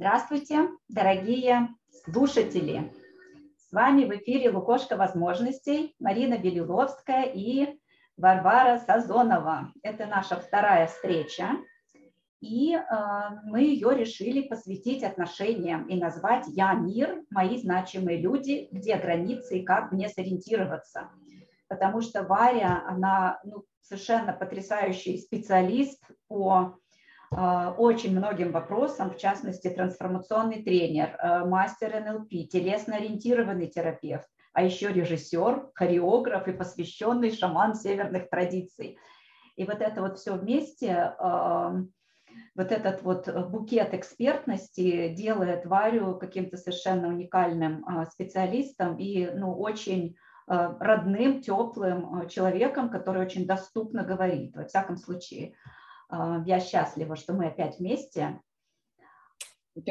[0.00, 1.70] Здравствуйте, дорогие
[2.04, 2.92] слушатели!
[3.56, 7.76] С вами в эфире Лукошка возможностей Марина Белиловская и
[8.16, 9.72] Варвара Сазонова.
[9.82, 11.56] Это наша вторая встреча,
[12.40, 12.80] и э,
[13.46, 19.64] мы ее решили посвятить отношениям и назвать «Я мир, мои значимые люди, где границы и
[19.64, 21.10] как мне сориентироваться».
[21.66, 26.78] Потому что Варя, она ну, совершенно потрясающий специалист по
[27.30, 35.70] очень многим вопросам, в частности, трансформационный тренер, э, мастер НЛП, телесно-ориентированный терапевт, а еще режиссер,
[35.74, 38.98] хореограф и посвященный шаман северных традиций.
[39.56, 41.82] И вот это вот все вместе, э,
[42.54, 50.16] вот этот вот букет экспертности делает Варю каким-то совершенно уникальным специалистом и ну, очень
[50.46, 55.54] родным, теплым человеком, который очень доступно говорит, во всяком случае.
[56.08, 58.40] А, я счастлива, что мы опять вместе.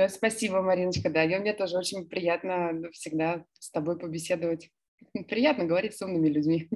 [0.10, 1.10] Спасибо, Мариночка.
[1.10, 4.70] Да, и мне тоже очень приятно всегда с тобой побеседовать.
[5.30, 6.70] Приятно говорить с умными людьми.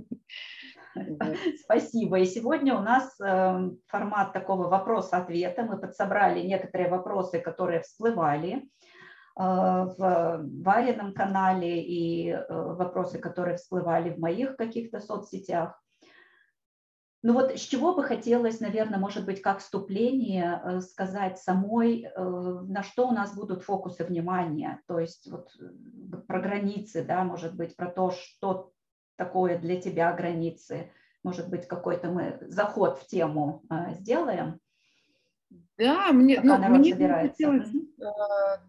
[1.63, 2.19] Спасибо.
[2.19, 5.63] И сегодня у нас эм, формат такого вопрос-ответа.
[5.63, 8.61] Мы подсобрали некоторые вопросы, которые всплывали э,
[9.37, 15.80] в Варином канале и э, вопросы, которые всплывали в моих каких-то соцсетях.
[17.23, 22.19] Ну вот с чего бы хотелось, наверное, может быть, как вступление э, сказать самой, э,
[22.19, 27.55] на что у нас будут фокусы внимания, то есть вот э, про границы, да, может
[27.55, 28.71] быть, про то, что
[29.17, 30.91] такое для тебя границы,
[31.23, 34.59] может быть, какой-то мы заход в тему сделаем.
[35.77, 38.03] Да, мне, ну, мне бы хотелось, э,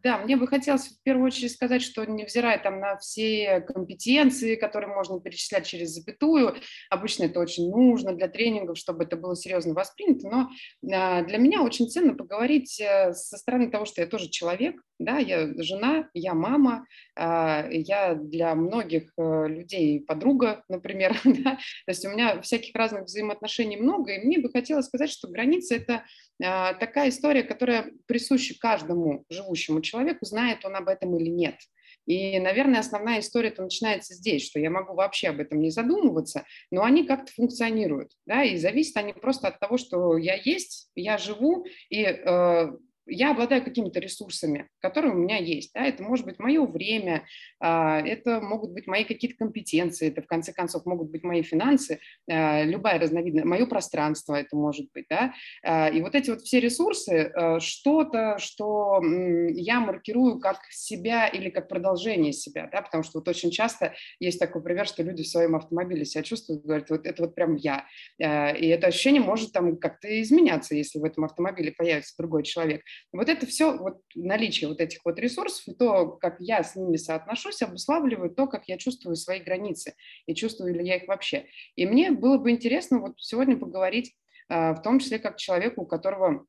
[0.03, 4.95] да, мне бы хотелось в первую очередь сказать, что невзирая там на все компетенции, которые
[4.95, 6.57] можно перечислять через запятую,
[6.91, 10.49] обычно это очень нужно для тренингов, чтобы это было серьезно воспринято, но
[10.83, 15.19] э, для меня очень ценно поговорить э, со стороны того, что я тоже человек, да,
[15.19, 16.87] я жена, я мама,
[17.17, 23.05] э, я для многих э, людей подруга, например, да, то есть у меня всяких разных
[23.05, 26.05] взаимоотношений много, и мне бы хотелось сказать, что граница– это
[26.43, 31.57] э, такая история, которая присуща каждому живущему человеку, знает он об этом или нет.
[32.05, 36.83] И, наверное, основная история-то начинается здесь, что я могу вообще об этом не задумываться, но
[36.83, 41.65] они как-то функционируют, да, и зависят они просто от того, что я есть, я живу,
[41.89, 42.73] и э,
[43.07, 45.73] я обладаю какими-то ресурсами, которые у меня есть.
[45.75, 45.85] Да?
[45.85, 47.25] Это может быть мое время,
[47.61, 52.01] а, это могут быть мои какие-то компетенции, это в конце концов могут быть мои финансы,
[52.31, 55.07] а, любая разновидность, мое пространство это может быть.
[55.11, 55.35] Да?
[55.65, 61.69] А, и вот эти вот все ресурсы, что-то, что я маркирую как себя или как
[61.69, 62.83] продолжение себя, да?
[62.83, 66.65] потому что вот очень часто есть такой пример, что люди в своем автомобиле себя чувствуют,
[66.65, 67.87] говорят, вот это вот прям я.
[68.19, 68.25] И
[68.67, 72.83] это ощущение может там как-то изменяться, если в этом автомобиле появится другой человек.
[73.13, 76.97] Вот это все, вот наличие вот этих вот ресурсов и то, как я с ними
[76.97, 79.95] соотношусь, обуславливает то, как я чувствую свои границы
[80.27, 81.47] и чувствую ли я их вообще.
[81.77, 84.15] И мне было бы интересно вот сегодня поговорить
[84.49, 86.47] а, в том числе как человеку, у которого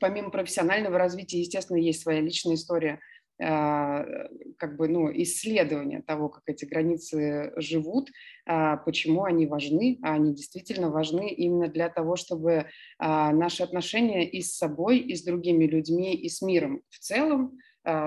[0.00, 3.00] помимо профессионального развития, естественно, есть своя личная история–
[3.36, 8.10] как бы, ну, исследование того, как эти границы живут,
[8.46, 12.66] а, почему они важны, а они действительно важны именно для того, чтобы
[12.98, 17.58] наши отношения и с собой, и с другими людьми, и с миром в целом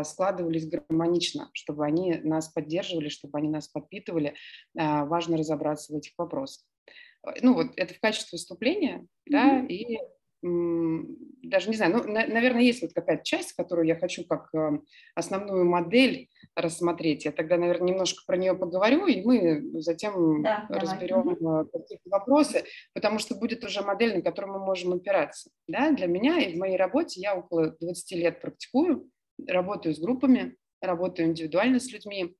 [0.03, 4.33] складывались гармонично, чтобы они нас поддерживали, чтобы они нас подпитывали.
[4.73, 6.65] Важно разобраться в этих вопросах.
[7.41, 9.31] Ну вот это в качестве выступления, mm-hmm.
[9.31, 9.99] да, и
[10.43, 14.79] даже не знаю, ну, на, наверное, есть вот какая-то часть, которую я хочу как э,
[15.15, 17.25] основную модель рассмотреть.
[17.25, 21.63] Я тогда, наверное, немножко про нее поговорю, и мы затем да, разберем давай.
[21.63, 25.49] Э, какие-то вопросы, потому что будет уже модель, на которую мы можем опираться.
[25.67, 25.91] Да?
[25.91, 29.09] Для меня и в моей работе я около 20 лет практикую,
[29.47, 32.35] работаю с группами, работаю индивидуально с людьми,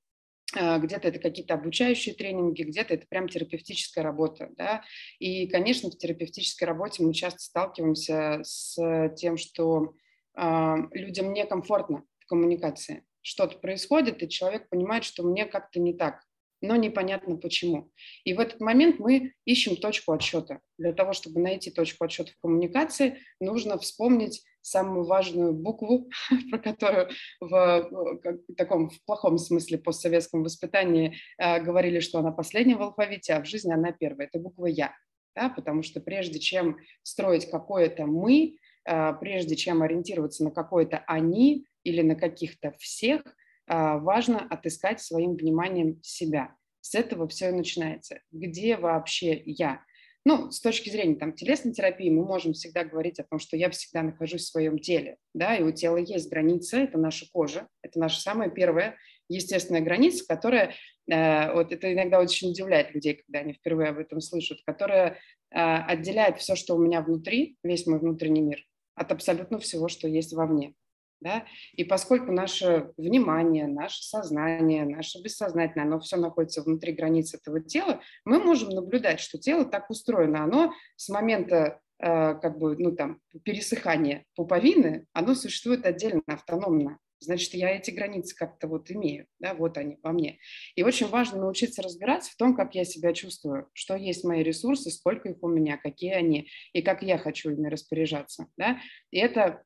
[0.54, 4.50] где-то это какие-то обучающие тренинги, где-то это прям терапевтическая работа.
[4.58, 4.84] Да?
[5.20, 8.78] И, конечно, в терапевтической работе мы часто сталкиваемся с
[9.18, 9.94] тем, что
[10.38, 13.04] э, людям некомфортно в коммуникации.
[13.22, 16.22] Что-то происходит, и человек понимает, что мне как-то не так
[16.62, 17.92] но непонятно почему.
[18.24, 20.60] И в этот момент мы ищем точку отсчета.
[20.78, 26.10] Для того, чтобы найти точку отсчета в коммуникации, нужно вспомнить самую важную букву,
[26.52, 27.10] про которую
[27.40, 33.34] в, в таком в плохом смысле постсоветском воспитании э, говорили, что она последняя в алфавите,
[33.34, 34.28] а в жизни она первая.
[34.28, 34.94] Это буква «Я».
[35.36, 35.50] Да?
[35.50, 42.02] Потому что прежде чем строить какое-то «мы», э, прежде чем ориентироваться на какое-то «они» или
[42.02, 43.22] на каких-то «всех»,
[43.68, 46.56] а, важно отыскать своим вниманием себя.
[46.82, 48.22] С этого все и начинается.
[48.32, 49.82] Где вообще я?
[50.28, 53.70] Ну, с точки зрения там телесной терапии мы можем всегда говорить о том, что я
[53.70, 57.98] всегда нахожусь в своем теле, да, и у тела есть граница, это наша кожа, это
[57.98, 58.98] наша самая первая
[59.30, 60.74] естественная граница, которая,
[61.10, 65.16] э, вот это иногда очень удивляет людей, когда они впервые об этом слышат, которая э,
[65.52, 68.66] отделяет все, что у меня внутри, весь мой внутренний мир,
[68.96, 70.74] от абсолютно всего, что есть вовне.
[71.20, 71.46] Да?
[71.74, 78.02] И поскольку наше внимание, наше сознание, наше бессознательное, оно все находится внутри границ этого тела,
[78.24, 80.44] мы можем наблюдать, что тело так устроено.
[80.44, 87.00] Оно с момента э, как бы, ну, там, пересыхания пуповины, оно существует отдельно, автономно.
[87.20, 90.38] Значит, я эти границы как-то вот имею, да, вот они во мне.
[90.76, 94.92] И очень важно научиться разбираться в том, как я себя чувствую, что есть мои ресурсы,
[94.92, 98.80] сколько их у меня, какие они, и как я хочу ими распоряжаться, да.
[99.10, 99.64] И это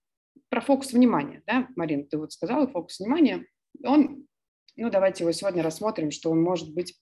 [0.51, 3.47] про фокус внимания, да, Марина, ты вот сказала, фокус внимания,
[3.83, 4.27] он,
[4.75, 6.99] ну, давайте его сегодня рассмотрим, что он может быть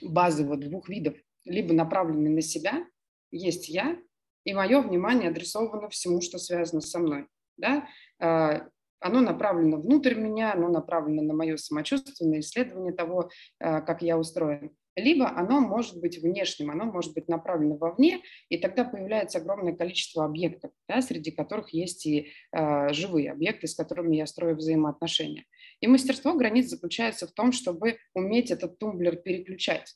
[0.00, 2.86] базово двух видов, либо направленный на себя,
[3.32, 3.98] есть я,
[4.44, 7.88] и мое внимание адресовано всему, что связано со мной, да,
[8.20, 8.68] а,
[9.00, 14.16] оно направлено внутрь меня, оно направлено на мое самочувствие, на исследование того, а, как я
[14.16, 19.74] устроен либо оно может быть внешним, оно может быть направлено вовне, и тогда появляется огромное
[19.74, 25.44] количество объектов, да, среди которых есть и э, живые объекты, с которыми я строю взаимоотношения.
[25.80, 29.94] И мастерство границ заключается в том, чтобы уметь этот тумблер переключать.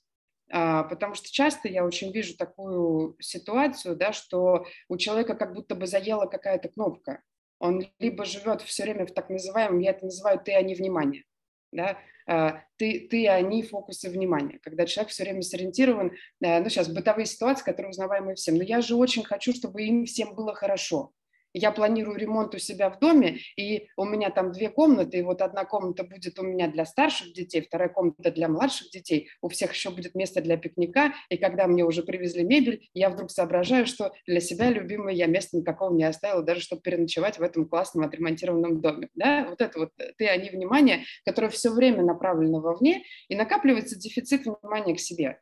[0.52, 5.74] А, потому что часто я очень вижу такую ситуацию, да, что у человека как будто
[5.74, 7.22] бы заела какая-то кнопка.
[7.58, 11.24] Он либо живет все время в так называемом, я это называю «ты, а не внимание».
[11.72, 11.98] Да?
[12.30, 17.26] А, ты, ты, они фокусы внимания, когда человек все время сориентирован, э, ну, сейчас бытовые
[17.26, 21.12] ситуации, которые узнаваемы всем, но я же очень хочу, чтобы им всем было хорошо
[21.52, 25.42] я планирую ремонт у себя в доме, и у меня там две комнаты, и вот
[25.42, 29.72] одна комната будет у меня для старших детей, вторая комната для младших детей, у всех
[29.72, 34.12] еще будет место для пикника, и когда мне уже привезли мебель, я вдруг соображаю, что
[34.26, 38.80] для себя, любимой, я места никакого не оставила, даже чтобы переночевать в этом классном отремонтированном
[38.80, 39.08] доме.
[39.14, 39.46] Да?
[39.48, 44.94] Вот это вот ты, они, внимание, которое все время направлено вовне, и накапливается дефицит внимания
[44.94, 45.40] к себе.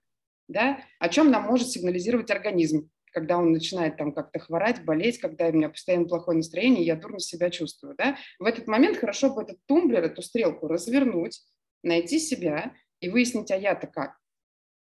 [0.49, 0.81] Да?
[0.99, 2.91] О чем нам может сигнализировать организм?
[3.13, 7.21] Когда он начинает там как-то хворать, болеть, когда у меня постоянно плохое настроение, я дурно
[7.21, 11.41] себя чувствую, да, в этот момент хорошо бы этот тумблер, эту стрелку развернуть,
[11.83, 14.17] найти себя и выяснить, а я-то как?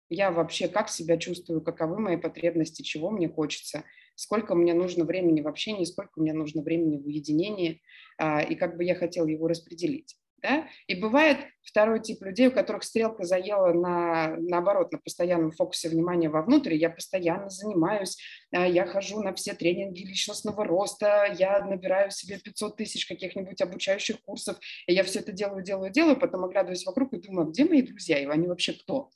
[0.08, 3.84] Я вообще как себя чувствую, каковы мои потребности, чего мне хочется,
[4.14, 7.82] сколько мне нужно времени в общении, сколько мне нужно времени в уединении,
[8.18, 10.16] а, и как бы я хотел его распределить.
[10.46, 10.68] Да?
[10.86, 16.28] И бывает второй тип людей, у которых стрелка заела на, наоборот, на постоянном фокусе внимания
[16.28, 16.74] вовнутрь.
[16.74, 18.16] Я постоянно занимаюсь,
[18.52, 24.22] а, я хожу на все тренинги личностного роста, я набираю себе 500 тысяч каких-нибудь обучающих
[24.22, 24.56] курсов,
[24.86, 27.82] и я все это делаю, делаю, делаю, потом оглядываюсь вокруг и думаю, «А где мои
[27.82, 29.10] друзья, и они вообще кто?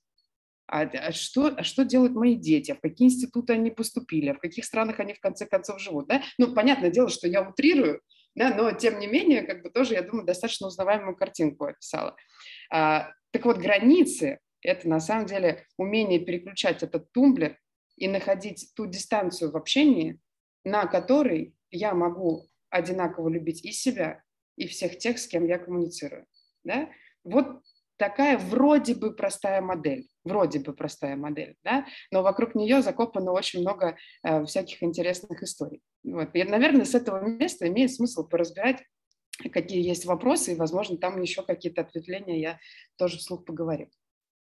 [0.66, 4.64] А, а, что, а что делают мои дети, в какие институты они поступили, в каких
[4.64, 6.08] странах они в конце концов живут.
[6.08, 6.22] Да?
[6.38, 8.00] Ну, понятное дело, что я утрирую,
[8.34, 12.16] да, но тем не менее, как бы тоже, я думаю, достаточно узнаваемую картинку описала.
[12.70, 17.58] А, так вот, границы– это на самом деле умение переключать этот тумблер
[17.96, 20.20] и находить ту дистанцию в общении,
[20.64, 24.22] на которой я могу одинаково любить и себя,
[24.56, 26.26] и всех тех, с кем я коммуницирую.
[26.64, 26.88] Да?
[27.24, 27.62] Вот
[28.00, 33.60] такая вроде бы простая модель, вроде бы простая модель, да, но вокруг нее закопано очень
[33.60, 35.82] много э, всяких интересных историй.
[36.02, 36.30] Вот.
[36.32, 38.82] И, наверное, с этого места имеет смысл поразбирать,
[39.52, 42.58] какие есть вопросы, и, возможно, там еще какие-то ответвления я
[42.96, 43.90] тоже вслух поговорю.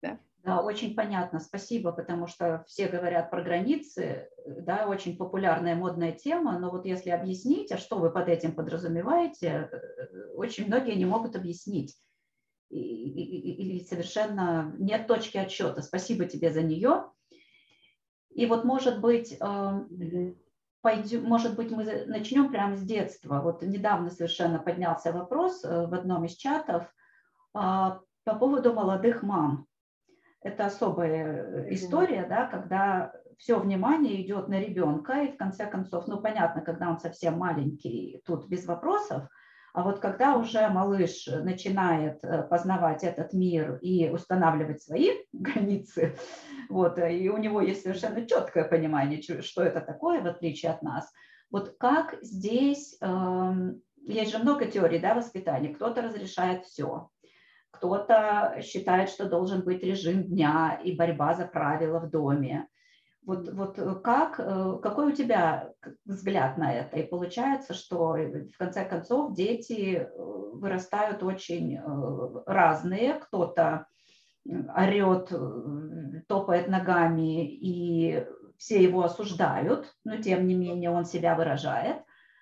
[0.01, 0.21] Да?
[0.45, 6.57] Да, очень понятно, спасибо, потому что все говорят про границы, да, очень популярная модная тема,
[6.61, 11.35] но вот если объяснить, а что вы под этим подразумеваете, э, очень многие не могут
[11.35, 11.97] объяснить
[12.71, 15.83] или совершенно нет точки отсчета.
[15.83, 17.05] Спасибо тебе за нее.
[18.31, 20.37] И вот, может быть, эм,
[20.81, 23.41] пойдем, может быть, мы начнем прямо с детства.
[23.41, 26.85] Вот недавно совершенно поднялся вопрос э, в одном из чатов
[27.53, 29.67] а, по поводу молодых мам.
[30.41, 36.07] Это особая э, история, да, когда все внимание идет на ребенка, и в конце концов,
[36.07, 39.29] ну, понятно, когда он совсем маленький, тут без вопросов–
[39.73, 46.17] а вот когда уже малыш начинает э, познавать этот мир и устанавливать свои границы,
[46.69, 51.11] вот, и у него есть совершенно четкое понимание, что это такое, в отличие от нас,
[51.51, 53.53] вот как здесь, э,
[54.07, 57.11] есть же много теорий да, воспитания, кто-то разрешает все,
[57.71, 62.69] кто-то считает, что должен быть режим дня и борьба за правила в доме,
[63.31, 65.73] вот, вот э, как, э, какой у тебя
[66.05, 66.99] взгляд на это?
[66.99, 71.81] И получается, что э, в конце концов дети вырастают очень
[72.47, 73.15] разные.
[73.15, 73.87] Кто-то
[74.45, 75.33] орет,
[76.27, 78.27] топает ногами и
[78.59, 81.99] все его осуждают, но тем не менее он себя выражает.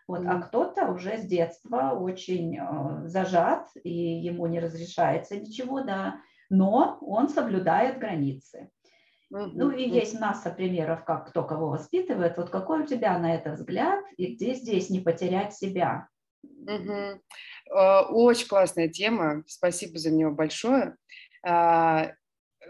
[0.06, 6.20] Вот, а кто-то уже с детства очень э, зажат, и ему не разрешается ничего, да,
[6.48, 8.70] но он соблюдает границы.
[9.30, 12.36] Ну и есть масса примеров, как кто кого воспитывает.
[12.36, 16.08] Вот какой у тебя на это взгляд, и где здесь не потерять себя?
[16.42, 17.20] Угу.
[18.10, 20.96] Очень классная тема, спасибо за нее большое.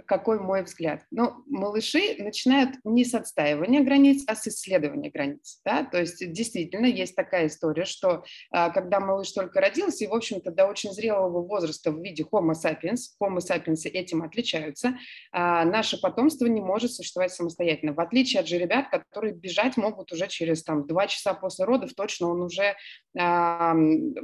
[0.07, 1.03] Какой мой взгляд?
[1.11, 5.61] Ну, малыши начинают не с отстаивания границ, а с исследования границ.
[5.65, 5.85] Да?
[5.85, 10.51] То есть действительно есть такая история, что а, когда малыш только родился, и, в общем-то,
[10.51, 14.99] до очень зрелого возраста в виде Homo sapiens, Homo sapiens этим отличаются,
[15.33, 17.93] а, наше потомство не может существовать самостоятельно.
[17.93, 22.29] В отличие от жеребят, которые бежать могут уже через там, два часа после родов, точно
[22.29, 22.77] он уже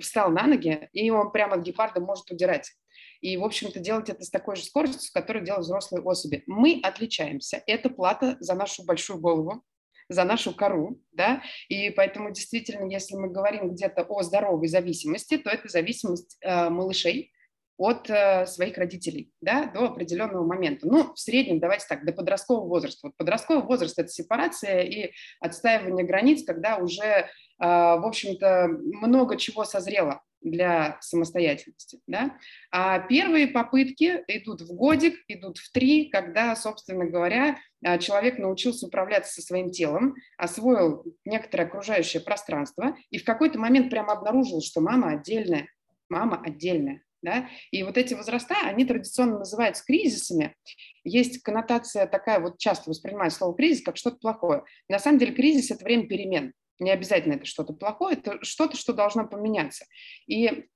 [0.00, 2.72] встал на ноги, и он прямо от гепарда может удирать
[3.24, 6.42] и, в общем-то, делать это с такой же скоростью, с которой делают взрослые особи.
[6.46, 7.62] Мы отличаемся.
[7.66, 9.64] Это плата за нашу большую голову,
[10.10, 15.48] за нашу кору, да, и поэтому действительно, если мы говорим где-то о здоровой зависимости, то
[15.48, 17.32] это зависимость э, малышей
[17.78, 20.86] от э, своих родителей, да, до определенного момента.
[20.86, 23.06] Ну, в среднем, давайте так, до подросткового возраста.
[23.06, 27.26] Вот подростковый возраст– это сепарация и отстаивание границ, когда уже, э,
[27.58, 32.00] в общем-то, много чего созрело для самостоятельности.
[32.06, 32.36] Да?
[32.70, 38.86] А первые попытки идут в годик, идут в три, когда, собственно говоря, а, человек научился
[38.86, 44.80] управляться со своим телом, освоил некоторое окружающее пространство и в какой-то момент прямо обнаружил, что
[44.80, 45.68] мама отдельная,
[46.08, 47.02] мама отдельная.
[47.22, 47.48] Да?
[47.70, 50.54] И вот эти возраста, они традиционно называются кризисами.
[51.04, 54.62] Есть коннотация такая, вот часто воспринимают слово кризис как что-то плохое.
[54.90, 56.52] На самом деле кризис– это время перемен.
[56.80, 59.84] Не обязательно это что-то плохое, это что-то, что должно поменяться.
[60.26, 60.66] И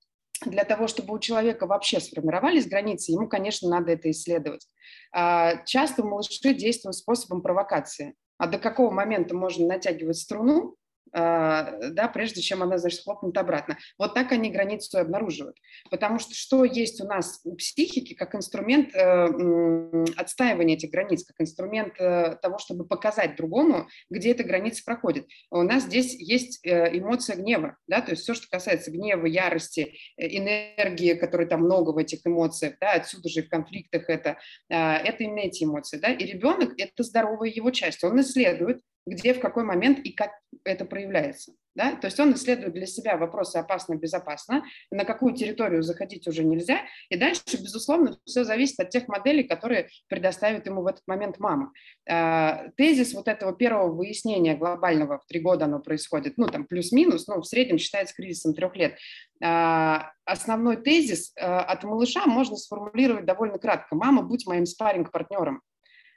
[0.44, 4.66] для того, чтобы у человека вообще сформировались границы, ему, конечно, надо это исследовать.
[5.12, 8.14] А, часто малыши действуют способом провокации.
[8.38, 10.76] А до какого момента можно натягивать струну,
[11.12, 13.76] да, прежде чем она, значит, хлопнет обратно.
[13.98, 15.56] Вот так они границу обнаруживают.
[15.90, 21.40] Потому что что есть у нас у психики как инструмент э, отстаивания этих границ, как
[21.40, 25.26] инструмент э, того, чтобы показать другому, где эта граница проходит.
[25.50, 29.94] У нас здесь есть э, эмоция гнева, да, то есть все, что касается гнева, ярости,
[30.16, 34.38] энергии, которой там много в этих эмоциях, да, отсюда же в конфликтах это,
[34.68, 39.40] это именно эти эмоции, да, и ребенок– это здоровая его часть, он исследует, где, в
[39.40, 40.30] какой момент и как
[40.64, 41.52] это проявляется.
[41.74, 41.94] Да?
[41.94, 47.16] То есть он исследует для себя вопросы опасно-безопасно, на какую территорию заходить уже нельзя, и
[47.16, 51.72] дальше, безусловно, все зависит от тех моделей, которые предоставит ему в этот момент мама.
[52.08, 57.28] А, тезис вот этого первого выяснения глобального в три года оно происходит, ну там плюс-минус,
[57.28, 58.98] ну в среднем считается кризисом трех лет.
[59.42, 63.94] А, основной тезис а, от малыша можно сформулировать довольно кратко.
[63.94, 65.62] Мама, будь моим спарринг-партнером.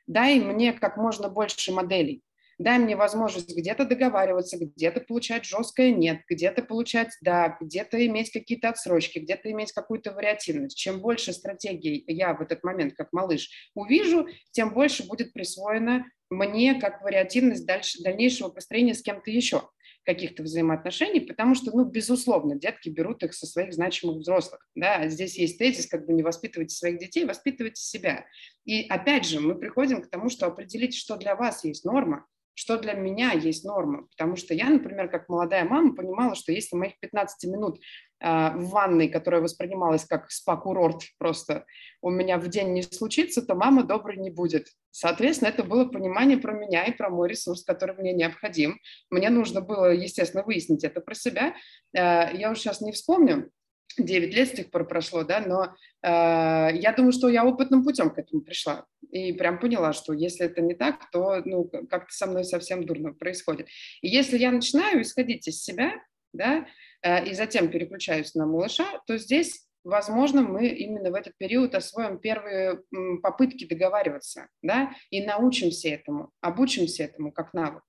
[0.07, 2.23] Дай мне как можно больше моделей
[2.61, 8.69] дай мне возможность где-то договариваться, где-то получать жесткое нет, где-то получать да, где-то иметь какие-то
[8.69, 10.77] отсрочки, где-то иметь какую-то вариативность.
[10.77, 16.79] Чем больше стратегий я в этот момент, как малыш, увижу, тем больше будет присвоено мне
[16.79, 19.63] как вариативность дальше, дальнейшего построения с кем-то еще
[20.03, 24.67] каких-то взаимоотношений, потому что, ну, безусловно, детки берут их со своих значимых взрослых.
[24.75, 25.07] Да?
[25.07, 28.25] Здесь есть тезис, как бы не воспитывайте своих детей, воспитывайте себя.
[28.65, 32.25] И опять же, мы приходим к тому, что определить, что для вас есть норма,
[32.61, 34.05] что для меня есть норма.
[34.11, 37.79] Потому что я, например, как молодая мама, понимала, что если моих 15 минут
[38.19, 41.65] э, в ванной, которая воспринималась как спа-курорт просто,
[42.03, 44.67] у меня в день не случится, то мама доброй не будет.
[44.91, 48.79] Соответственно, это было понимание про меня и про мой ресурс, который мне необходим.
[49.09, 51.55] Мне нужно было, естественно, выяснить это про себя.
[51.97, 53.49] Э, я уже сейчас не вспомню,
[53.97, 58.09] 9 лет с тех пор прошло, да, но э, я думаю, что я опытным путем
[58.09, 62.27] к этому пришла и прям поняла, что если это не так, то ну, как-то со
[62.27, 63.67] мной совсем дурно происходит.
[64.01, 65.93] И если я начинаю исходить из себя,
[66.33, 66.65] да,
[67.01, 72.19] э, и затем переключаюсь на малыша, то здесь возможно, мы именно в этот период освоим
[72.19, 72.81] первые
[73.21, 77.83] попытки договариваться, да, и научимся этому, обучимся этому как навык.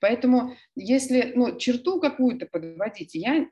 [0.00, 3.46] Поэтому если ну, черту какую-то подводить, я, э,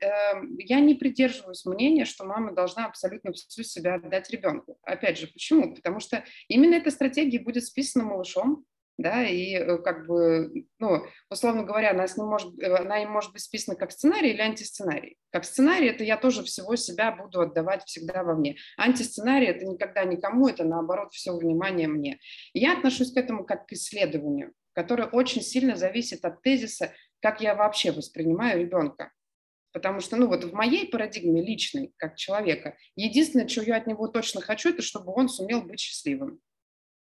[0.57, 4.77] я не придерживаюсь мнения, что мама должна абсолютно всю себя отдать ребенку.
[4.83, 5.75] Опять же, почему?
[5.75, 8.65] Потому что именно эта стратегия будет списана малышом,
[8.99, 13.31] да, и э, как бы, ну, условно говоря, она, не может, э, она им может
[13.31, 15.17] быть списана как сценарий или антисценарий.
[15.31, 18.57] Как сценарий это я тоже всего себя буду отдавать всегда вовне.
[18.77, 22.19] Антисценарий это никогда никому, это наоборот все внимание мне.
[22.53, 27.53] Я отношусь к этому как к исследованию которое очень сильно зависит от тезиса, как я
[27.53, 29.11] вообще воспринимаю ребенка.
[29.73, 34.07] Потому что, ну вот в моей парадигме личной, как человека, единственное, чего я от него
[34.07, 36.39] точно хочу, это чтобы он сумел быть счастливым.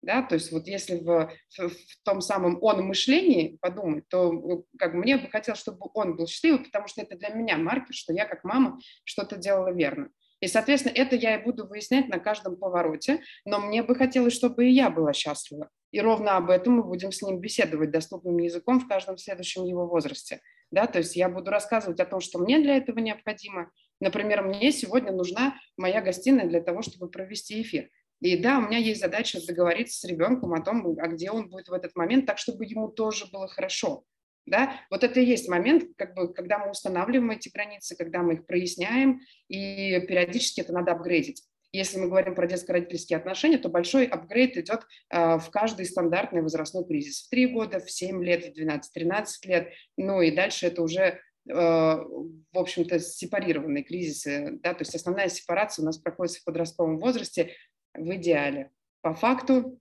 [0.02, 4.64] Да, то есть вот если в, в, в том самом он мышлении подумать, то э,
[4.78, 8.12] как мне бы хотелось, чтобы он был счастливый, потому что это для меня маркер, что
[8.12, 10.10] я как мама что-то делала верно.
[10.42, 14.68] И, соответственно, это я и буду выяснять на каждом повороте, но мне бы хотелось, чтобы
[14.68, 15.70] и я была счастлива.
[15.92, 19.88] И ровно об этом мы будем с ним беседовать доступным языком в каждом следующем его
[19.88, 20.42] возрасте.
[20.72, 23.72] Да, то есть я буду рассказывать о том, что мне для этого необходимо.
[24.00, 27.90] Например, мне сегодня нужна моя гостиная для того, чтобы провести эфир.
[28.22, 31.68] И да, у меня есть задача договориться с ребенком о том, а где он будет
[31.68, 34.06] в этот момент, так, чтобы ему тоже было хорошо.
[34.46, 34.80] Да?
[34.90, 38.46] Вот это и есть момент, как бы, когда мы устанавливаем эти границы, когда мы их
[38.46, 41.44] проясняем, и периодически это надо апгрейдить.
[41.74, 46.86] Если мы говорим про детско-родительские отношения, то большой апгрейд идет э, в каждый стандартный возрастной
[46.86, 47.22] кризис.
[47.22, 49.70] В 3 года, в 7 лет, в 12-13 лет.
[49.96, 51.20] Ну и дальше это уже, э,
[51.54, 54.60] в общем-то, сепарированные кризисы.
[54.62, 54.74] Да?
[54.74, 57.54] То есть основная сепарация у нас проходит в подростковом возрасте
[57.94, 58.72] в идеале.
[59.02, 59.80] По факту,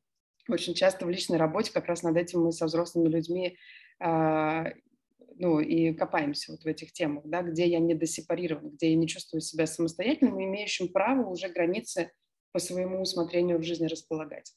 [0.48, 5.60] очень часто в личной работе как раз над этим мы со взрослыми людьми а, ну,
[5.60, 9.40] и копаемся вот в этих темах, да, где я не досепарирован, где я не чувствую
[9.40, 12.12] себя самостоятельным, имеющим право уже границы
[12.52, 14.52] по своему усмотрению в жизни располагать.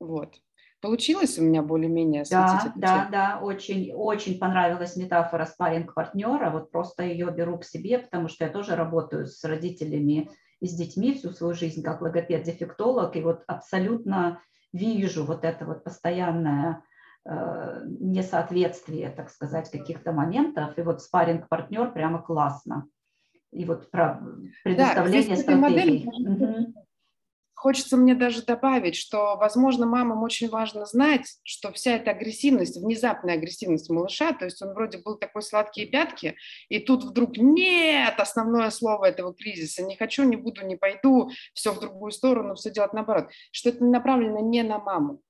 [0.00, 0.36] Вот.
[0.80, 6.50] Получилось у меня более-менее Да, да, да, очень, очень понравилась метафора спаринг партнера.
[6.50, 10.30] Вот просто ее беру к себе, потому что я тоже работаю с родителями
[10.60, 14.42] и с детьми всю свою жизнь как логопед-дефектолог, и вот абсолютно
[14.72, 16.82] вижу вот это вот постоянное
[17.26, 20.78] несоответствие, так сказать, каких-то моментов.
[20.78, 22.86] И вот спаринг партнер прямо классно.
[23.52, 24.22] И вот про
[24.64, 26.06] предоставление да, стратегий.
[26.06, 26.74] Модель,
[27.56, 33.36] Хочется мне даже добавить, что, возможно, мамам очень важно знать, что вся эта агрессивность, внезапная
[33.36, 36.36] агрессивность малыша, то есть он вроде был такой сладкие пятки,
[36.68, 41.72] и тут вдруг нет, основное слово этого кризиса, не хочу, не буду, не пойду, все
[41.72, 45.22] в другую сторону, все делать наоборот, что это направлено не на маму,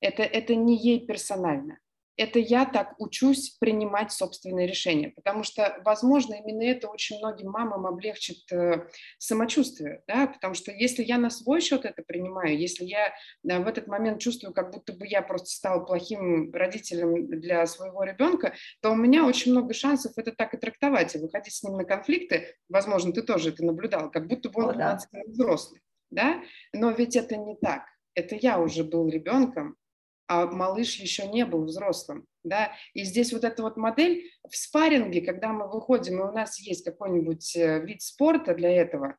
[0.00, 1.78] это, это не ей персонально.
[2.16, 7.86] Это я так учусь принимать собственные решения, потому что, возможно, именно это очень многим мамам
[7.86, 8.86] облегчит э,
[9.18, 13.66] самочувствие, да, потому что если я на свой счет это принимаю, если я да, в
[13.66, 18.90] этот момент чувствую, как будто бы я просто стала плохим родителем для своего ребенка, то
[18.90, 22.54] у меня очень много шансов это так и трактовать и выходить с ним на конфликты.
[22.68, 24.98] Возможно, ты тоже это наблюдал, как будто бы он О, да.
[25.26, 25.80] взрослый,
[26.10, 27.82] да, но ведь это не так.
[28.14, 29.76] Это я уже был ребенком,
[30.26, 32.26] а малыш еще не был взрослым.
[32.42, 32.72] Да?
[32.92, 36.84] И здесь вот эта вот модель в спарринге, когда мы выходим, и у нас есть
[36.84, 39.16] какой-нибудь э, вид спорта для этого,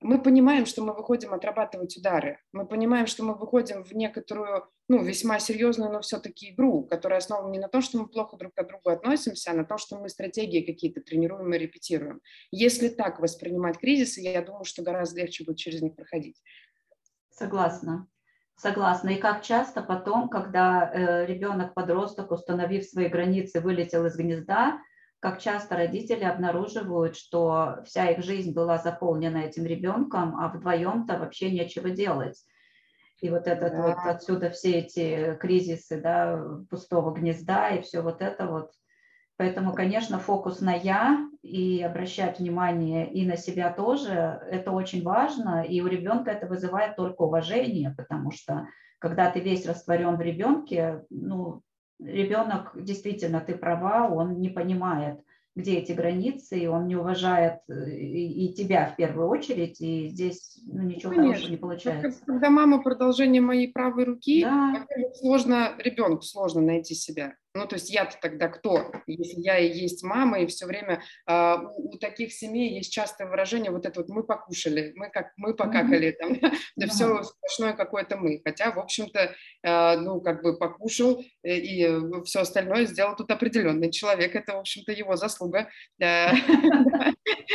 [0.00, 2.38] мы понимаем, что мы выходим отрабатывать удары.
[2.52, 7.50] Мы понимаем, что мы выходим в некоторую, ну, весьма серьезную, но все-таки игру, которая основана
[7.50, 10.08] не на том, что мы плохо друг к другу относимся, а на том, что мы
[10.08, 12.20] стратегии какие-то тренируем и репетируем.
[12.52, 16.40] Если так воспринимать кризисы, я думаю, что гораздо легче будет через них проходить.
[17.30, 18.08] Согласна.
[18.58, 19.10] Согласна.
[19.10, 24.80] И как часто потом, когда э, ребенок-подросток, установив свои границы, вылетел из гнезда,
[25.20, 31.52] как часто родители обнаруживают, что вся их жизнь была заполнена этим ребенком, а вдвоем-то вообще
[31.52, 32.44] нечего делать.
[33.20, 33.82] И вот этот да.
[33.82, 38.72] вот отсюда все эти кризисы, да, пустого гнезда и все вот это вот–
[39.38, 45.62] Поэтому, конечно, фокус на «я» и обращать внимание и на себя тоже, это очень важно,
[45.62, 48.66] и у ребенка это вызывает только уважение, потому что
[48.98, 51.62] когда ты весь растворен в ребенке, ну,
[52.00, 55.20] ребенок, действительно, ты права, он не понимает,
[55.54, 60.08] где эти границы, и он не уважает э, и, и тебя в первую очередь, и
[60.08, 61.32] здесь ну, ничего Конечно.
[61.32, 62.24] хорошего не получается.
[62.26, 64.86] Когда мама продолжение моей правой руки, да.
[65.14, 67.34] сложно, ребенку сложно найти себя.
[67.54, 71.56] Ну, то есть я-то тогда кто, если я и есть мама, и все время э,
[71.76, 75.54] у, у таких семей есть частое выражение, вот это вот мы покушали, мы как мы
[75.54, 76.38] покакали, там,
[76.76, 78.40] да все сплошное какое-то мы.
[78.44, 83.30] Хотя, в общем-то, э, ну, как бы покушал, э, и, и все остальное сделал тут
[83.30, 85.68] определенный человек, это, в общем-то, его заслуга.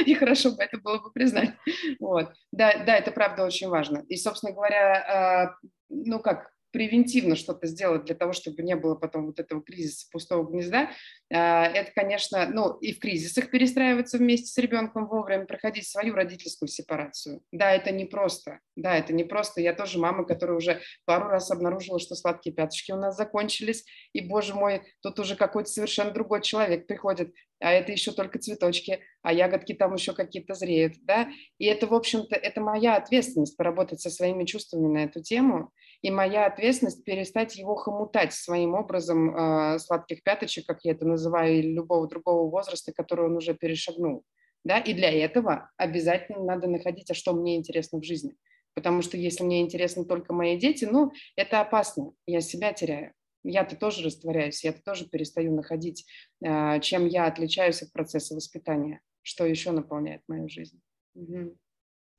[0.06, 1.51] И хорошо бы это было бы признать.
[1.99, 2.34] Вот.
[2.51, 4.03] Да, да, это правда очень важно.
[4.10, 5.56] И, собственно говоря,
[5.89, 10.49] ну как, превентивно что-то сделать для того, чтобы не было потом вот этого кризиса пустого
[10.49, 10.89] гнезда,
[11.31, 16.67] а, это, конечно, ну и в кризисах перестраиваться вместе с ребенком вовремя, проходить свою родительскую
[16.67, 17.41] сепарацию.
[17.51, 18.59] Да, это не просто.
[18.75, 19.62] Да, это не просто.
[19.62, 24.21] Я тоже мама, которая уже пару раз обнаружила, что сладкие пяточки у нас закончились, и,
[24.21, 29.31] боже мой, тут уже какой-то совершенно другой человек приходит, а это еще только цветочки, а
[29.31, 34.09] ягодки там еще какие-то зреют, да, и это, в общем-то, это моя ответственность поработать со
[34.09, 35.71] своими чувствами на эту тему,
[36.03, 41.55] и моя ответственность перестать его хомутать своим образом э, сладких пяточек, как я это называю,
[41.57, 44.23] или любого другого возраста, который он уже перешагнул.
[44.65, 44.79] Да?
[44.79, 48.35] И для этого обязательно надо находить, а что мне интересно в жизни.
[48.75, 53.13] потому что если мне интересны только мои дети, ну, это опасно, я себя теряю.
[53.43, 56.05] Я-то тоже растворяюсь, я-то тоже перестаю находить,
[56.43, 60.81] э, чем я отличаюсь от процесса воспитания, что еще наполняет мою жизнь.
[61.15, 61.55] Угу.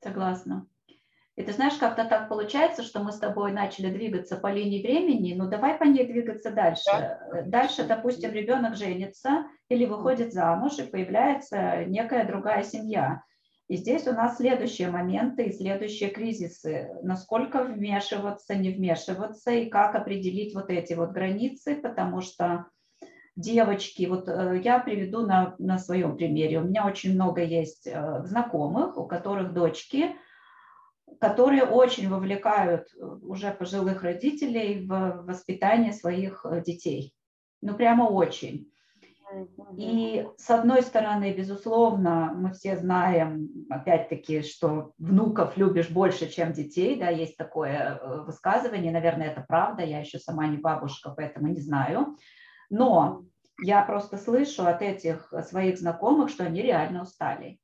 [0.01, 0.67] Согласна.
[1.35, 5.33] И ты знаешь, как-то так получается, что мы с тобой начали двигаться по линии времени,
[5.33, 6.83] ну давай по ней двигаться дальше.
[6.87, 7.41] Да.
[7.45, 13.21] Дальше, допустим, ребенок женится или выходит замуж, и появляется некая другая семья.
[13.67, 16.89] И здесь у нас следующие моменты и следующие кризисы.
[17.01, 22.67] Насколько вмешиваться, не вмешиваться, и как определить вот эти вот границы, потому что
[23.35, 26.59] девочки, вот э, я приведу на, на своем примере.
[26.59, 30.15] У меня очень много есть э, знакомых, у которых дочки,
[31.19, 37.13] которые очень вовлекают э, уже пожилых родителей в воспитание своих детей.
[37.61, 38.71] Ну, прямо очень.
[39.75, 46.97] И с одной стороны, безусловно, мы все знаем, опять-таки, что внуков любишь больше, чем детей,
[46.97, 51.59] да, есть такое э, высказывание, наверное, это правда, я еще сама не бабушка, поэтому не
[51.59, 52.17] знаю,
[52.69, 53.23] но
[53.63, 57.59] я просто слышу от этих своих знакомых, что они реально устали,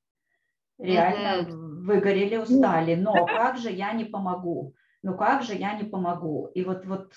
[0.82, 6.50] реально выгорели, устали, но как же я не помогу, ну как же я не помогу,
[6.54, 7.14] и вот, вот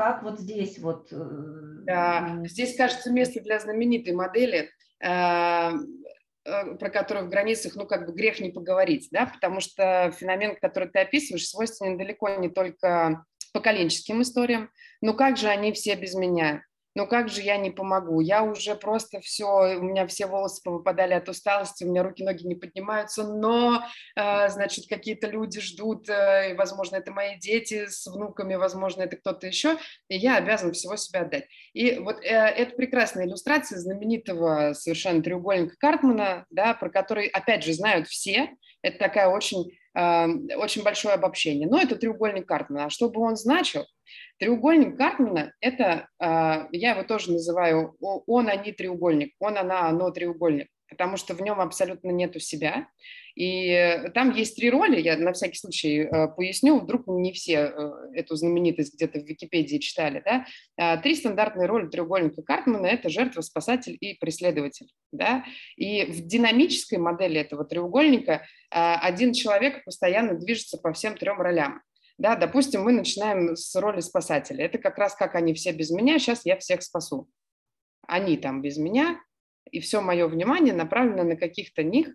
[0.00, 1.12] как вот здесь вот?
[1.12, 1.16] Э,
[1.84, 5.70] да, здесь, кажется, место для знаменитой модели, э,
[6.44, 10.56] э, про которую в границах, ну, как бы грех не поговорить, да, потому что феномен,
[10.58, 14.70] который ты описываешь, свойственен далеко не только поколенческим историям,
[15.02, 16.62] но как же они все без меня?
[16.94, 18.20] Ну как же я не помогу?
[18.20, 19.46] Я уже просто все,
[19.78, 23.84] у меня все волосы выпадали от усталости, у меня руки, ноги не поднимаются, но,
[24.16, 29.46] э, значит, какие-то люди ждут, э, возможно, это мои дети с внуками, возможно, это кто-то
[29.46, 29.76] еще,
[30.08, 31.46] и я обязан всего себя отдать.
[31.72, 37.72] И вот э, это прекрасная иллюстрация знаменитого совершенно треугольника Картмана, да, про который, опять же,
[37.72, 38.50] знают все,
[38.82, 41.68] это такая очень, очень большое обобщение.
[41.68, 42.86] Но это треугольник Картмана.
[42.86, 43.84] А что бы он значил?
[44.38, 50.68] Треугольник Картмана– это, а, я его тоже называю он, они треугольник, он, она, оно треугольник,
[50.90, 52.88] потому что в нем абсолютно нету себя.
[53.36, 57.92] И там есть три роли, я на всякий случай э, поясню, вдруг не все э,
[58.14, 60.20] эту знаменитость где-то в Википедии читали.
[60.24, 60.46] Да?
[60.76, 64.88] А, три стандартные роли треугольника Картмана– это жертва, спасатель и преследователь.
[65.12, 65.44] Да?
[65.76, 71.82] И в динамической модели этого треугольника а, один человек постоянно движется по всем трем ролям.
[72.18, 74.66] Да, допустим, мы начинаем с роли спасателя.
[74.66, 77.30] Это как раз как они все без меня, сейчас я всех спасу.
[78.06, 79.18] Они там без меня,
[79.72, 82.14] и все мое внимание направлено на каких-то них,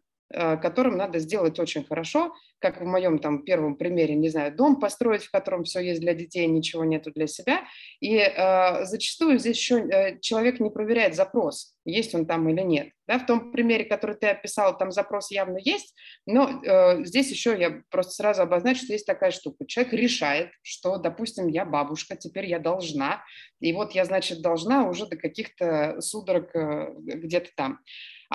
[0.62, 5.24] которым надо сделать очень хорошо, как в моем там первом примере, не знаю, дом построить,
[5.24, 7.64] в котором все есть для детей, ничего нету для себя.
[8.00, 12.90] И э, зачастую здесь еще э, человек не проверяет запрос, есть он там или нет.
[13.08, 15.94] Да, в том примере, который ты описал, там запрос явно есть,
[16.26, 19.66] но э, здесь еще я просто сразу обозначу, что есть такая штука.
[19.68, 23.24] Человек решает, что, допустим, я бабушка, теперь я должна,
[23.60, 27.80] и вот я, значит, должна уже до каких-то судорог э, где-то там.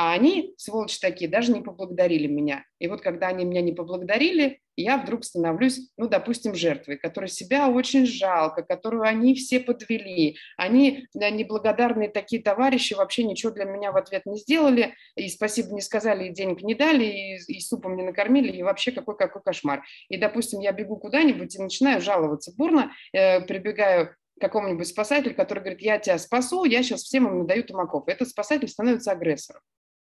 [0.01, 2.65] А они, сволочи такие, даже не поблагодарили меня.
[2.79, 7.69] И вот когда они меня не поблагодарили, я вдруг становлюсь, ну, допустим, жертвой, которой себя
[7.69, 10.39] очень жалко, которую они все подвели.
[10.57, 15.83] Они неблагодарные такие товарищи, вообще ничего для меня в ответ не сделали, и спасибо не
[15.83, 19.85] сказали, и денег не дали, и, и супом не накормили, и вообще какой-какой кошмар.
[20.09, 25.83] И, допустим, я бегу куда-нибудь и начинаю жаловаться бурно, э, прибегаю какому-нибудь спасателю, который говорит,
[25.83, 28.05] я тебя спасу, я сейчас всем им надаю тумаков.
[28.09, 29.61] Этот спасатель становится агрессором.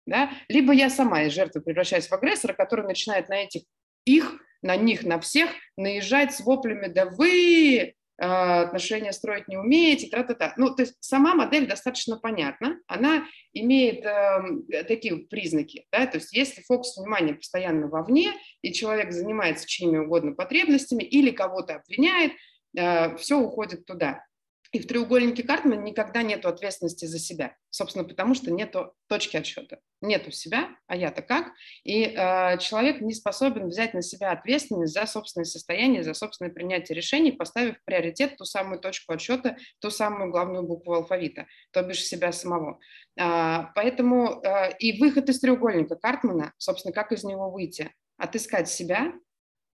[0.10, 0.32] Да?
[0.48, 3.62] Либо я сама из жертвы превращаюсь в агрессора, который начинает на этих
[4.06, 10.08] их, на них, на всех наезжать с воплями «да вы э, отношения строить не умеете»,
[10.08, 10.54] тра-та-та.
[10.58, 16.34] Ну, то есть сама модель достаточно понятна, она имеет э, такие признаки, да, то есть
[16.34, 22.34] если фокус внимания постоянно вовне, и человек занимается чьими угодно потребностями или кого-то обвиняет,
[22.76, 24.26] э, все уходит туда.
[24.72, 28.76] И в треугольнике Картмана никогда нет ответственности за себя, собственно, потому что нет
[29.08, 29.80] точки отсчета.
[30.02, 31.54] Нету себя, а я-то как?
[31.84, 36.96] И э, человек не способен взять на себя ответственность за собственное состояние, за собственное принятие
[36.96, 42.06] решений, поставив в приоритет ту самую точку отсчета, ту самую главную букву алфавита, то бишь
[42.06, 42.80] себя самого.
[43.20, 47.92] Э, поэтому э, и выход из треугольника Картмана, собственно, как из него выйти?
[48.18, 49.14] Отыскать себя,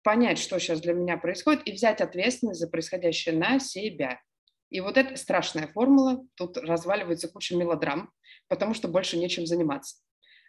[0.04, 4.20] понять, что сейчас для меня происходит, и взять ответственность за происходящее на себя.
[4.74, 8.10] И вот эта страшная формула, тут разваливается куча мелодрам,
[8.48, 9.98] потому что больше нечем заниматься.